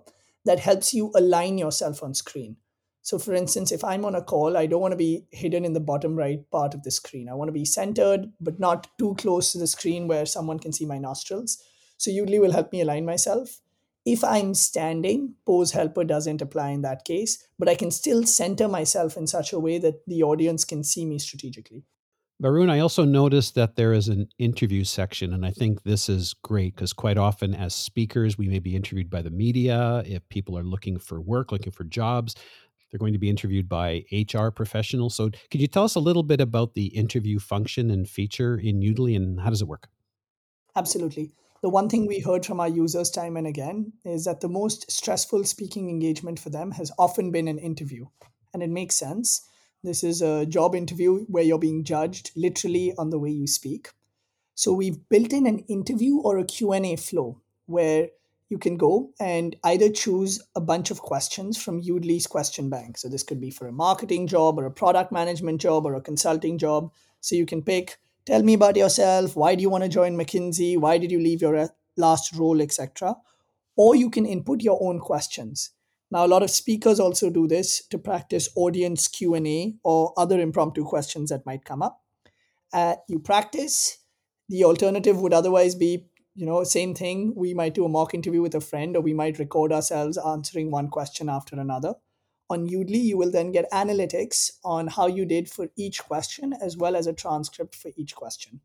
that 0.45 0.59
helps 0.59 0.93
you 0.93 1.11
align 1.15 1.57
yourself 1.57 2.03
on 2.03 2.13
screen. 2.13 2.57
So, 3.01 3.17
for 3.17 3.33
instance, 3.33 3.71
if 3.71 3.85
I'm 3.85 4.03
on 4.03 4.15
a 4.15 4.21
call, 4.21 4.57
I 4.57 4.65
don't 4.65 4.81
want 4.81 4.91
to 4.91 4.97
be 4.97 5.25
hidden 5.31 5.63
in 5.63 5.71
the 5.71 5.79
bottom 5.79 6.15
right 6.17 6.39
part 6.51 6.73
of 6.73 6.83
the 6.83 6.91
screen. 6.91 7.29
I 7.29 7.35
want 7.35 7.47
to 7.47 7.53
be 7.53 7.63
centered, 7.63 8.33
but 8.41 8.59
not 8.59 8.87
too 8.97 9.15
close 9.17 9.53
to 9.53 9.57
the 9.57 9.67
screen 9.67 10.09
where 10.09 10.25
someone 10.25 10.59
can 10.59 10.73
see 10.73 10.85
my 10.85 10.97
nostrils. 10.97 11.57
So, 11.97 12.11
Yoodli 12.11 12.41
will 12.41 12.51
help 12.51 12.73
me 12.73 12.81
align 12.81 13.05
myself. 13.05 13.61
If 14.07 14.23
I'm 14.23 14.53
standing, 14.53 15.33
Pose 15.45 15.71
Helper 15.71 16.05
doesn't 16.05 16.41
apply 16.41 16.69
in 16.69 16.81
that 16.83 17.03
case, 17.03 17.45
but 17.59 17.67
I 17.67 17.75
can 17.75 17.91
still 17.91 18.23
center 18.23 18.69
myself 18.69 19.17
in 19.17 19.27
such 19.27 19.51
a 19.51 19.59
way 19.59 19.79
that 19.79 20.05
the 20.07 20.23
audience 20.23 20.63
can 20.63 20.85
see 20.85 21.05
me 21.05 21.19
strategically. 21.19 21.83
Varun, 22.41 22.69
I 22.69 22.79
also 22.79 23.03
noticed 23.03 23.55
that 23.55 23.75
there 23.75 23.91
is 23.91 24.07
an 24.07 24.29
interview 24.39 24.85
section, 24.85 25.33
and 25.33 25.45
I 25.45 25.51
think 25.51 25.83
this 25.83 26.07
is 26.07 26.33
great 26.41 26.73
because 26.73 26.93
quite 26.93 27.17
often, 27.17 27.53
as 27.53 27.75
speakers, 27.75 28.37
we 28.37 28.47
may 28.47 28.59
be 28.59 28.77
interviewed 28.77 29.09
by 29.09 29.21
the 29.21 29.29
media. 29.29 30.03
If 30.05 30.29
people 30.29 30.57
are 30.57 30.63
looking 30.63 30.97
for 30.97 31.19
work, 31.19 31.51
looking 31.51 31.73
for 31.73 31.83
jobs, 31.83 32.33
they're 32.89 32.99
going 32.99 33.11
to 33.11 33.19
be 33.19 33.29
interviewed 33.29 33.67
by 33.67 34.05
HR 34.13 34.51
professionals. 34.51 35.15
So, 35.15 35.31
could 35.51 35.59
you 35.59 35.67
tell 35.67 35.83
us 35.83 35.95
a 35.95 35.99
little 35.99 36.23
bit 36.23 36.39
about 36.39 36.75
the 36.75 36.85
interview 36.95 37.39
function 37.39 37.91
and 37.91 38.07
feature 38.07 38.57
in 38.57 38.79
Yoodli 38.79 39.17
and 39.17 39.41
how 39.41 39.49
does 39.49 39.61
it 39.61 39.67
work? 39.67 39.89
Absolutely. 40.77 41.33
The 41.63 41.69
one 41.69 41.89
thing 41.89 42.05
we 42.05 42.19
heard 42.19 42.45
from 42.45 42.59
our 42.59 42.67
users 42.67 43.09
time 43.09 43.35
and 43.35 43.47
again 43.47 43.93
is 44.05 44.25
that 44.25 44.41
the 44.41 44.49
most 44.49 44.91
stressful 44.91 45.43
speaking 45.45 45.89
engagement 45.89 46.39
for 46.39 46.49
them 46.49 46.71
has 46.71 46.91
often 46.99 47.31
been 47.31 47.47
an 47.47 47.57
interview. 47.57 48.05
And 48.53 48.61
it 48.61 48.69
makes 48.69 48.95
sense. 48.95 49.47
This 49.83 50.03
is 50.03 50.21
a 50.21 50.45
job 50.45 50.75
interview 50.75 51.25
where 51.25 51.43
you're 51.43 51.59
being 51.59 51.83
judged 51.83 52.31
literally 52.35 52.93
on 52.97 53.09
the 53.09 53.19
way 53.19 53.29
you 53.29 53.47
speak. 53.47 53.89
So 54.55 54.73
we've 54.73 55.07
built 55.09 55.33
in 55.33 55.45
an 55.45 55.59
interview 55.69 56.17
or 56.17 56.37
a 56.37 56.45
Q&A 56.45 56.95
flow 56.95 57.41
where 57.65 58.09
you 58.49 58.57
can 58.57 58.77
go 58.77 59.11
and 59.19 59.55
either 59.63 59.89
choose 59.89 60.41
a 60.55 60.61
bunch 60.61 60.89
of 60.89 61.01
questions 61.01 61.61
from 61.61 61.81
Yoodli's 61.81 62.27
question 62.27 62.69
bank. 62.69 62.97
So 62.97 63.09
this 63.09 63.23
could 63.23 63.41
be 63.41 63.51
for 63.51 63.67
a 63.67 63.73
marketing 63.73 64.27
job 64.27 64.57
or 64.57 64.65
a 64.65 64.71
product 64.71 65.11
management 65.11 65.61
job 65.61 65.85
or 65.85 65.95
a 65.95 66.01
consulting 66.01 66.57
job. 66.57 66.91
So 67.19 67.35
you 67.35 67.45
can 67.45 67.61
pick, 67.61 67.97
tell 68.27 68.43
me 68.43 68.53
about 68.53 68.75
yourself, 68.75 69.35
why 69.35 69.55
do 69.55 69.61
you 69.61 69.69
want 69.69 69.85
to 69.85 69.89
join 69.89 70.17
McKinsey, 70.17 70.77
why 70.77 70.97
did 70.97 71.11
you 71.11 71.19
leave 71.19 71.41
your 71.41 71.55
uh, 71.55 71.67
last 71.95 72.35
role, 72.35 72.61
etc. 72.61 73.15
Or 73.75 73.95
you 73.95 74.09
can 74.09 74.25
input 74.25 74.61
your 74.61 74.77
own 74.81 74.99
questions. 74.99 75.71
Now 76.11 76.25
a 76.25 76.27
lot 76.27 76.43
of 76.43 76.51
speakers 76.51 76.99
also 76.99 77.29
do 77.29 77.47
this 77.47 77.85
to 77.87 77.97
practice 77.97 78.49
audience 78.55 79.07
Q&A 79.07 79.75
or 79.83 80.13
other 80.17 80.39
impromptu 80.39 80.83
questions 80.83 81.29
that 81.29 81.45
might 81.45 81.65
come 81.65 81.81
up. 81.81 82.01
Uh, 82.73 82.95
you 83.07 83.19
practice. 83.19 83.97
The 84.49 84.63
alternative 84.65 85.19
would 85.21 85.33
otherwise 85.33 85.75
be 85.75 86.05
you 86.35 86.45
know 86.45 86.63
same 86.63 86.93
thing 86.93 87.33
we 87.35 87.53
might 87.53 87.73
do 87.73 87.83
a 87.83 87.89
mock 87.89 88.13
interview 88.13 88.41
with 88.41 88.53
a 88.53 88.61
friend 88.61 88.95
or 88.95 89.01
we 89.01 89.13
might 89.13 89.39
record 89.39 89.71
ourselves 89.71 90.19
answering 90.19 90.69
one 90.69 90.87
question 90.87 91.29
after 91.29 91.59
another 91.59 91.95
on 92.49 92.67
yoodli 92.67 93.01
you 93.01 93.17
will 93.17 93.31
then 93.31 93.51
get 93.51 93.69
analytics 93.71 94.51
on 94.63 94.87
how 94.87 95.07
you 95.07 95.25
did 95.25 95.49
for 95.49 95.67
each 95.75 96.03
question 96.03 96.53
as 96.61 96.77
well 96.77 96.95
as 96.95 97.07
a 97.07 97.13
transcript 97.13 97.75
for 97.75 97.91
each 97.97 98.15
question 98.15 98.59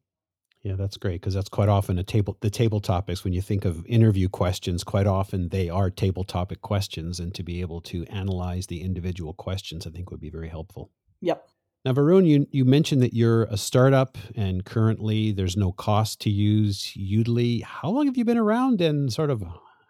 yeah 0.62 0.74
that's 0.74 0.96
great 0.96 1.20
because 1.20 1.34
that's 1.34 1.48
quite 1.48 1.68
often 1.68 1.98
a 1.98 2.04
table 2.04 2.36
the 2.40 2.50
table 2.50 2.80
topics 2.80 3.24
when 3.24 3.32
you 3.32 3.42
think 3.42 3.64
of 3.64 3.84
interview 3.86 4.28
questions 4.28 4.84
quite 4.84 5.06
often 5.06 5.48
they 5.48 5.68
are 5.68 5.90
table 5.90 6.24
topic 6.24 6.60
questions 6.60 7.20
and 7.20 7.34
to 7.34 7.42
be 7.42 7.60
able 7.60 7.80
to 7.80 8.04
analyze 8.06 8.66
the 8.66 8.82
individual 8.82 9.32
questions 9.32 9.86
i 9.86 9.90
think 9.90 10.10
would 10.10 10.20
be 10.20 10.30
very 10.30 10.48
helpful 10.48 10.90
yep 11.20 11.48
now, 11.84 11.92
Varun, 11.92 12.28
you, 12.28 12.46
you 12.52 12.64
mentioned 12.64 13.02
that 13.02 13.12
you're 13.12 13.44
a 13.44 13.56
startup 13.56 14.16
and 14.36 14.64
currently 14.64 15.32
there's 15.32 15.56
no 15.56 15.72
cost 15.72 16.20
to 16.20 16.30
use 16.30 16.94
Yoodli. 16.96 17.64
How 17.64 17.90
long 17.90 18.06
have 18.06 18.16
you 18.16 18.24
been 18.24 18.38
around 18.38 18.80
and 18.80 19.12
sort 19.12 19.30
of 19.30 19.42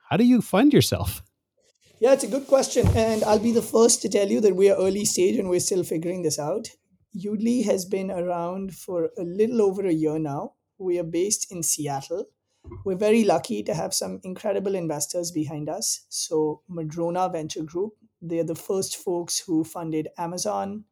how 0.08 0.16
do 0.16 0.24
you 0.24 0.40
fund 0.40 0.72
yourself? 0.72 1.22
Yeah, 2.02 2.14
it's 2.14 2.24
a 2.24 2.28
good 2.28 2.48
question. 2.48 2.88
And 2.96 3.22
I'll 3.22 3.38
be 3.38 3.52
the 3.52 3.62
first 3.62 4.02
to 4.02 4.08
tell 4.08 4.26
you 4.26 4.40
that 4.40 4.56
we 4.56 4.68
are 4.68 4.76
early 4.76 5.04
stage 5.04 5.38
and 5.38 5.48
we're 5.48 5.60
still 5.60 5.84
figuring 5.84 6.22
this 6.22 6.36
out. 6.36 6.70
Yoodli 7.16 7.64
has 7.64 7.84
been 7.84 8.10
around 8.10 8.74
for 8.74 9.10
a 9.16 9.22
little 9.22 9.62
over 9.62 9.86
a 9.86 9.92
year 9.92 10.18
now. 10.18 10.54
We 10.78 10.98
are 10.98 11.04
based 11.04 11.52
in 11.52 11.62
Seattle. 11.62 12.24
We're 12.84 12.96
very 12.96 13.22
lucky 13.22 13.62
to 13.62 13.72
have 13.74 13.94
some 13.94 14.18
incredible 14.24 14.74
investors 14.74 15.30
behind 15.30 15.68
us. 15.68 16.04
So, 16.08 16.62
Madrona 16.68 17.28
Venture 17.28 17.62
Group, 17.62 17.92
they're 18.20 18.42
the 18.42 18.56
first 18.56 18.96
folks 18.96 19.38
who 19.38 19.62
funded 19.62 20.08
Amazon, 20.18 20.86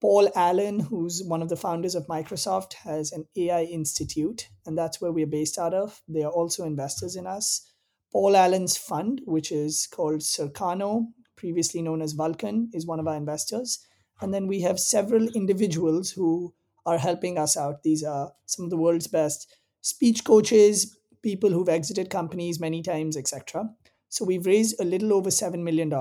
Paul 0.00 0.32
Allen, 0.34 0.80
who's 0.80 1.22
one 1.22 1.42
of 1.42 1.48
the 1.48 1.56
founders 1.56 1.94
of 1.94 2.08
Microsoft, 2.08 2.72
has 2.72 3.12
an 3.12 3.24
AI 3.36 3.62
institute, 3.64 4.48
and 4.66 4.76
that's 4.76 5.00
where 5.00 5.12
we're 5.12 5.28
based 5.28 5.58
out 5.58 5.74
of. 5.74 6.02
They 6.08 6.24
are 6.24 6.32
also 6.32 6.64
investors 6.64 7.14
in 7.14 7.28
us. 7.28 7.69
Paul 8.12 8.36
Allen's 8.36 8.76
fund, 8.76 9.22
which 9.24 9.52
is 9.52 9.86
called 9.86 10.20
Cercano, 10.20 11.06
previously 11.36 11.82
known 11.82 12.02
as 12.02 12.12
Vulcan, 12.12 12.70
is 12.72 12.86
one 12.86 13.00
of 13.00 13.06
our 13.06 13.16
investors. 13.16 13.86
And 14.20 14.34
then 14.34 14.46
we 14.46 14.60
have 14.62 14.78
several 14.78 15.28
individuals 15.28 16.10
who 16.10 16.54
are 16.84 16.98
helping 16.98 17.38
us 17.38 17.56
out. 17.56 17.82
These 17.82 18.02
are 18.04 18.32
some 18.46 18.64
of 18.64 18.70
the 18.70 18.76
world's 18.76 19.06
best 19.06 19.54
speech 19.80 20.24
coaches, 20.24 20.98
people 21.22 21.50
who've 21.50 21.68
exited 21.68 22.10
companies 22.10 22.60
many 22.60 22.82
times, 22.82 23.16
etc. 23.16 23.70
So 24.08 24.24
we've 24.24 24.46
raised 24.46 24.80
a 24.80 24.84
little 24.84 25.12
over 25.12 25.30
$7 25.30 25.62
million. 25.62 25.92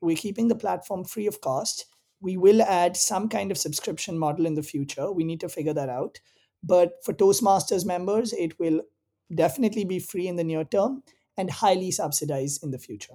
We're 0.00 0.16
keeping 0.16 0.48
the 0.48 0.54
platform 0.54 1.04
free 1.04 1.26
of 1.26 1.40
cost 1.40 1.86
we 2.20 2.36
will 2.36 2.62
add 2.62 2.96
some 2.96 3.28
kind 3.28 3.50
of 3.50 3.58
subscription 3.58 4.18
model 4.18 4.46
in 4.46 4.54
the 4.54 4.62
future. 4.62 5.10
We 5.10 5.24
need 5.24 5.40
to 5.40 5.48
figure 5.48 5.74
that 5.74 5.88
out. 5.88 6.20
But 6.62 7.02
for 7.04 7.14
Toastmasters 7.14 7.86
members, 7.86 8.32
it 8.34 8.58
will 8.58 8.82
definitely 9.34 9.84
be 9.84 9.98
free 9.98 10.28
in 10.28 10.36
the 10.36 10.44
near 10.44 10.64
term 10.64 11.02
and 11.36 11.50
highly 11.50 11.90
subsidized 11.90 12.62
in 12.62 12.70
the 12.70 12.78
future. 12.78 13.14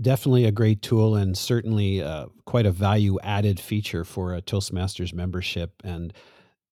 Definitely 0.00 0.46
a 0.46 0.52
great 0.52 0.80
tool 0.80 1.14
and 1.14 1.36
certainly 1.36 2.02
uh, 2.02 2.26
quite 2.46 2.64
a 2.64 2.70
value 2.70 3.18
added 3.22 3.60
feature 3.60 4.04
for 4.04 4.34
a 4.34 4.40
Toastmasters 4.40 5.12
membership. 5.12 5.74
And 5.84 6.14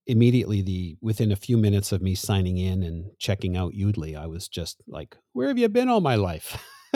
immediately, 0.07 0.63
the 0.63 0.97
within 1.03 1.31
a 1.31 1.37
few 1.37 1.59
minutes 1.59 1.93
of 1.93 2.01
me 2.01 2.15
signing 2.15 2.57
in 2.57 2.83
and 2.83 3.11
checking 3.19 3.57
out 3.57 3.75
Yoodli, 3.75 4.17
I 4.17 4.27
was 4.27 4.49
just 4.49 4.83
like, 4.87 5.19
"Where 5.35 5.49
have 5.49 5.59
you 5.59 5.69
been 5.69 5.91
all 5.91 6.01
my 6.01 6.15
life?" 6.15 6.57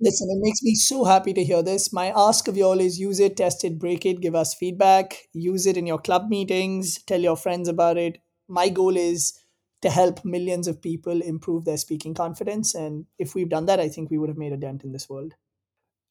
Listen, 0.00 0.28
it 0.30 0.38
makes 0.40 0.62
me 0.62 0.76
so 0.76 1.04
happy 1.04 1.32
to 1.32 1.42
hear 1.42 1.62
this. 1.62 1.92
My 1.92 2.12
ask 2.14 2.46
of 2.46 2.56
you 2.56 2.64
all 2.64 2.78
is 2.78 3.00
use 3.00 3.18
it, 3.18 3.36
test 3.36 3.64
it, 3.64 3.80
break 3.80 4.06
it, 4.06 4.20
give 4.20 4.34
us 4.34 4.54
feedback, 4.54 5.16
use 5.32 5.66
it 5.66 5.76
in 5.76 5.88
your 5.88 5.98
club 5.98 6.28
meetings, 6.28 7.02
tell 7.02 7.20
your 7.20 7.36
friends 7.36 7.66
about 7.66 7.96
it. 7.96 8.18
My 8.46 8.68
goal 8.68 8.96
is 8.96 9.36
to 9.82 9.90
help 9.90 10.24
millions 10.24 10.66
of 10.66 10.82
people 10.82 11.20
improve 11.20 11.64
their 11.64 11.76
speaking 11.76 12.14
confidence. 12.14 12.74
And 12.74 13.06
if 13.18 13.34
we've 13.34 13.48
done 13.48 13.66
that, 13.66 13.80
I 13.80 13.88
think 13.88 14.10
we 14.10 14.18
would 14.18 14.28
have 14.28 14.38
made 14.38 14.52
a 14.52 14.56
dent 14.56 14.84
in 14.84 14.92
this 14.92 15.08
world. 15.08 15.34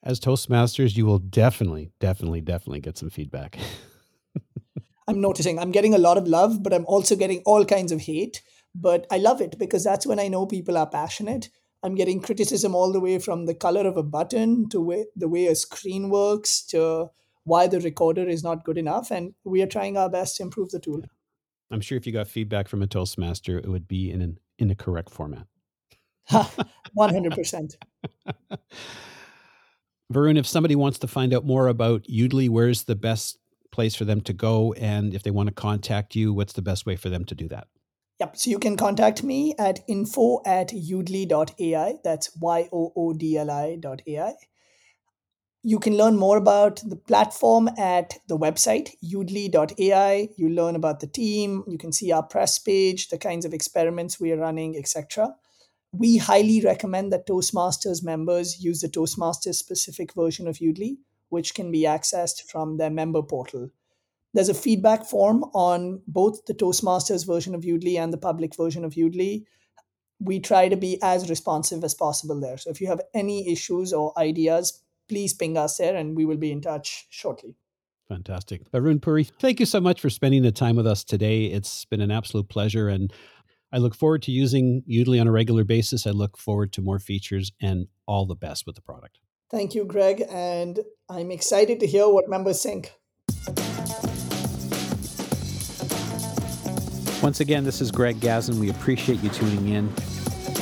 As 0.04 0.20
Toastmasters, 0.20 0.96
you 0.96 1.06
will 1.06 1.20
definitely, 1.20 1.92
definitely, 2.00 2.42
definitely 2.42 2.82
get 2.82 2.98
some 2.98 3.10
feedback. 3.10 3.58
I'm 5.08 5.22
noticing 5.22 5.58
I'm 5.58 5.72
getting 5.72 5.94
a 5.94 6.00
lot 6.00 6.18
of 6.18 6.28
love, 6.28 6.62
but 6.62 6.74
I'm 6.74 6.86
also 6.86 7.16
getting 7.16 7.42
all 7.46 7.66
kinds 7.66 7.92
of 7.92 8.02
hate. 8.02 8.44
But 8.76 9.08
I 9.12 9.18
love 9.18 9.42
it 9.42 9.58
because 9.58 9.84
that's 9.84 10.06
when 10.06 10.20
I 10.20 10.28
know 10.28 10.46
people 10.46 10.78
are 10.78 10.88
passionate. 10.88 11.50
I'm 11.84 11.96
getting 11.96 12.22
criticism 12.22 12.76
all 12.76 12.92
the 12.92 13.00
way 13.00 13.20
from 13.20 13.46
the 13.46 13.56
color 13.56 13.88
of 13.88 13.98
a 13.98 14.04
button 14.04 14.70
to 14.70 14.82
way, 14.82 15.06
the 15.16 15.30
way 15.30 15.48
a 15.48 15.56
screen 15.56 16.10
works 16.10 16.62
to 16.68 17.10
why 17.44 17.68
the 17.68 17.80
recorder 17.80 18.28
is 18.28 18.44
not 18.44 18.66
good 18.66 18.78
enough. 18.78 19.10
And 19.10 19.34
we 19.44 19.62
are 19.62 19.68
trying 19.68 19.98
our 19.98 20.10
best 20.10 20.38
to 20.38 20.44
improve 20.44 20.70
the 20.70 20.80
tool. 20.80 21.04
I'm 21.72 21.82
sure 21.82 21.98
if 21.98 22.08
you 22.08 22.14
got 22.14 22.28
feedback 22.28 22.68
from 22.68 22.82
a 22.82 22.88
Toastmaster, 22.88 23.58
it 23.58 23.68
would 23.68 23.88
be 23.88 24.12
in 24.12 24.22
an 24.22 24.40
in 24.58 24.72
a 24.72 24.76
correct 24.76 25.10
format. 25.10 25.48
100%. 26.32 27.76
Varun, 30.14 30.38
if 30.38 30.48
somebody 30.48 30.76
wants 30.76 31.00
to 31.00 31.08
find 31.08 31.34
out 31.34 31.46
more 31.46 31.68
about 31.68 32.04
Yoodli, 32.04 32.50
where's 32.50 32.84
the 32.84 32.96
best 32.96 33.38
place 33.72 33.96
for 33.96 34.06
them 34.06 34.22
to 34.22 34.34
go? 34.34 34.74
And 34.74 35.14
if 35.14 35.24
they 35.24 35.32
want 35.32 35.48
to 35.48 35.54
contact 35.54 36.16
you, 36.16 36.34
what's 36.34 36.54
the 36.54 36.62
best 36.62 36.86
way 36.86 36.96
for 36.96 37.10
them 37.10 37.26
to 37.26 37.36
do 37.36 37.48
that? 37.50 37.68
Yep. 38.20 38.38
So 38.38 38.50
you 38.50 38.58
can 38.58 38.78
contact 38.78 39.22
me 39.22 39.54
at 39.60 39.82
info 39.88 40.42
at 40.46 40.70
yoodli.ai. 40.70 41.96
That's 42.04 42.36
Y 42.38 42.70
O 42.74 42.92
O 42.96 43.14
D 43.14 43.38
L 43.38 43.52
I 43.52 43.78
dot 43.80 44.02
AI. 44.08 44.34
You 45.64 45.80
can 45.80 45.98
learn 45.98 46.18
more 46.18 46.38
about 46.38 46.82
the 46.88 46.96
platform 46.96 47.68
at 47.78 48.20
the 48.28 48.38
website, 48.38 48.92
yoodli.ai. 49.04 50.30
You 50.38 50.50
learn 50.50 50.76
about 50.76 51.00
the 51.00 51.08
team. 51.08 51.64
You 51.68 51.78
can 51.78 51.92
see 51.92 52.12
our 52.12 52.24
press 52.24 52.58
page, 52.60 53.10
the 53.10 53.18
kinds 53.18 53.44
of 53.44 53.54
experiments 53.54 54.20
we 54.20 54.32
are 54.32 54.38
running, 54.38 54.78
etc. 54.78 55.36
We 55.92 56.18
highly 56.18 56.62
recommend 56.62 57.12
that 57.12 57.28
Toastmasters 57.28 58.04
members 58.04 58.64
use 58.64 58.82
the 58.82 58.88
Toastmasters 58.88 59.56
specific 59.56 60.14
version 60.14 60.48
of 60.48 60.58
Yoodli, 60.58 60.98
which 61.30 61.54
can 61.54 61.72
be 61.72 61.84
accessed 61.84 62.44
from 62.44 62.78
their 62.78 62.90
member 62.90 63.24
portal. 63.24 63.70
There's 64.34 64.50
a 64.50 64.54
feedback 64.54 65.06
form 65.06 65.44
on 65.54 66.02
both 66.08 66.46
the 66.46 66.54
Toastmasters 66.54 67.26
version 67.26 67.56
of 67.56 67.62
Yoodli 67.64 67.98
and 67.98 68.14
the 68.14 68.18
public 68.18 68.56
version 68.56 68.86
of 68.86 68.94
Yoodli. 68.94 69.46
We 70.20 70.40
try 70.40 70.70
to 70.70 70.78
be 70.78 71.02
as 71.02 71.30
responsive 71.30 71.84
as 71.84 71.96
possible 71.96 72.40
there. 72.40 72.58
So 72.58 72.70
if 72.70 72.80
you 72.80 72.88
have 72.88 73.02
any 73.14 73.52
issues 73.52 73.94
or 73.94 74.18
ideas, 74.18 74.82
please 75.08 75.34
ping 75.34 75.58
us 75.58 75.78
there 75.78 75.96
and 75.96 76.16
we 76.16 76.26
will 76.26 76.38
be 76.38 76.52
in 76.52 76.62
touch 76.62 77.08
shortly. 77.10 77.56
Fantastic. 78.08 78.70
Varun 78.72 79.02
Puri, 79.02 79.26
thank 79.26 79.60
you 79.60 79.66
so 79.66 79.82
much 79.82 80.00
for 80.00 80.10
spending 80.10 80.44
the 80.44 80.52
time 80.52 80.76
with 80.78 80.88
us 80.88 81.04
today. 81.04 81.46
It's 81.46 81.86
been 81.86 82.00
an 82.00 82.12
absolute 82.12 82.48
pleasure. 82.48 82.88
And 82.88 83.12
I 83.74 83.80
look 83.80 83.94
forward 83.94 84.22
to 84.24 84.32
using 84.32 84.84
Yoodli 84.90 85.20
on 85.20 85.28
a 85.28 85.32
regular 85.32 85.66
basis. 85.66 86.08
I 86.08 86.12
look 86.12 86.38
forward 86.38 86.72
to 86.74 86.82
more 86.82 87.00
features 87.00 87.52
and 87.62 87.88
all 88.06 88.26
the 88.26 88.36
best 88.36 88.66
with 88.66 88.76
the 88.76 88.82
product. 88.82 89.20
Thank 89.52 89.76
you, 89.76 89.84
Greg. 89.84 90.24
And 90.30 90.80
I'm 91.10 91.32
excited 91.32 91.80
to 91.82 91.88
hear 91.88 92.08
what 92.08 92.30
members 92.30 92.64
think. 92.64 92.94
Once 97.22 97.40
again, 97.40 97.64
this 97.64 97.82
is 97.82 97.92
Greg 97.92 98.20
Gazin. 98.20 98.60
We 98.60 98.70
appreciate 98.70 99.22
you 99.22 99.30
tuning 99.30 99.70
in. 99.70 99.92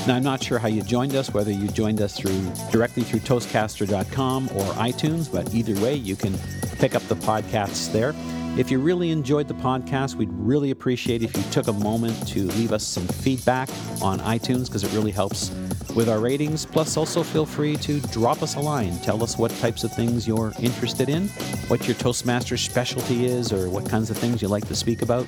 Now, 0.07 0.15
I'm 0.15 0.23
not 0.23 0.43
sure 0.43 0.59
how 0.59 0.67
you 0.67 0.83
joined 0.83 1.15
us, 1.15 1.33
whether 1.33 1.49
you 1.51 1.67
joined 1.69 1.99
us 1.99 2.15
through 2.15 2.39
directly 2.71 3.01
through 3.01 3.21
Toastcaster.com 3.21 4.49
or 4.49 4.63
iTunes, 4.73 5.31
but 5.31 5.51
either 5.51 5.73
way, 5.81 5.95
you 5.95 6.15
can 6.15 6.37
pick 6.77 6.93
up 6.93 7.01
the 7.07 7.15
podcasts 7.15 7.91
there. 7.91 8.13
If 8.55 8.69
you 8.69 8.77
really 8.77 9.09
enjoyed 9.09 9.47
the 9.47 9.55
podcast, 9.55 10.13
we'd 10.13 10.31
really 10.31 10.69
appreciate 10.69 11.23
if 11.23 11.35
you 11.35 11.41
took 11.51 11.67
a 11.69 11.73
moment 11.73 12.27
to 12.27 12.43
leave 12.49 12.71
us 12.71 12.85
some 12.85 13.07
feedback 13.07 13.67
on 13.99 14.19
iTunes 14.19 14.67
because 14.67 14.83
it 14.83 14.93
really 14.93 15.09
helps 15.09 15.49
with 15.95 16.07
our 16.07 16.19
ratings. 16.19 16.67
Plus, 16.67 16.97
also 16.97 17.23
feel 17.23 17.47
free 17.47 17.75
to 17.77 17.99
drop 18.11 18.43
us 18.43 18.57
a 18.57 18.59
line. 18.59 18.99
Tell 18.99 19.23
us 19.23 19.39
what 19.39 19.49
types 19.53 19.83
of 19.83 19.91
things 19.91 20.27
you're 20.27 20.53
interested 20.59 21.09
in, 21.09 21.29
what 21.67 21.87
your 21.87 21.95
Toastmaster 21.95 22.57
specialty 22.57 23.25
is, 23.25 23.51
or 23.51 23.71
what 23.71 23.89
kinds 23.89 24.11
of 24.11 24.17
things 24.19 24.39
you 24.39 24.49
like 24.49 24.67
to 24.67 24.75
speak 24.75 25.01
about. 25.01 25.25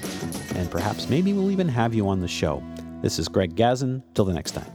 And 0.53 0.69
perhaps 0.69 1.09
maybe 1.09 1.33
we'll 1.33 1.49
even 1.49 1.67
have 1.67 1.95
you 1.95 2.07
on 2.07 2.19
the 2.19 2.27
show. 2.27 2.61
This 3.01 3.19
is 3.19 3.27
Greg 3.27 3.55
Gazin. 3.55 4.01
Till 4.15 4.25
the 4.25 4.33
next 4.33 4.51
time. 4.51 4.71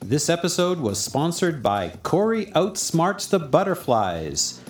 This 0.00 0.30
episode 0.30 0.78
was 0.78 0.98
sponsored 0.98 1.62
by 1.62 1.90
Corey 2.02 2.46
Outsmarts 2.46 3.28
the 3.28 3.38
Butterflies, 3.38 4.60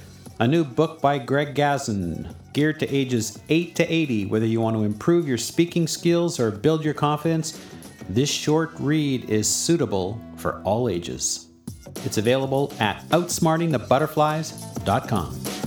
a 0.41 0.49
new 0.49 0.65
book 0.65 1.01
by 1.01 1.19
Greg 1.19 1.55
Gazin, 1.55 2.35
geared 2.53 2.81
to 2.81 2.89
ages 2.89 3.39
8 3.49 3.77
to 3.77 3.93
80. 3.93 4.27
Whether 4.27 4.47
you 4.47 4.61
want 4.61 4.77
to 4.77 4.83
improve 4.83 5.29
your 5.29 5.39
speaking 5.39 5.87
skills 5.87 6.41
or 6.41 6.51
build 6.51 6.85
your 6.85 6.95
confidence, 6.95 7.65
this 8.09 8.31
short 8.31 8.71
read 8.81 9.31
is 9.31 9.49
suitable 9.49 10.21
for 10.37 10.61
all 10.63 10.89
ages. 10.89 11.47
It's 12.05 12.19
available 12.19 12.73
at 12.81 13.09
outsmartingthebutterflies.com. 13.11 15.58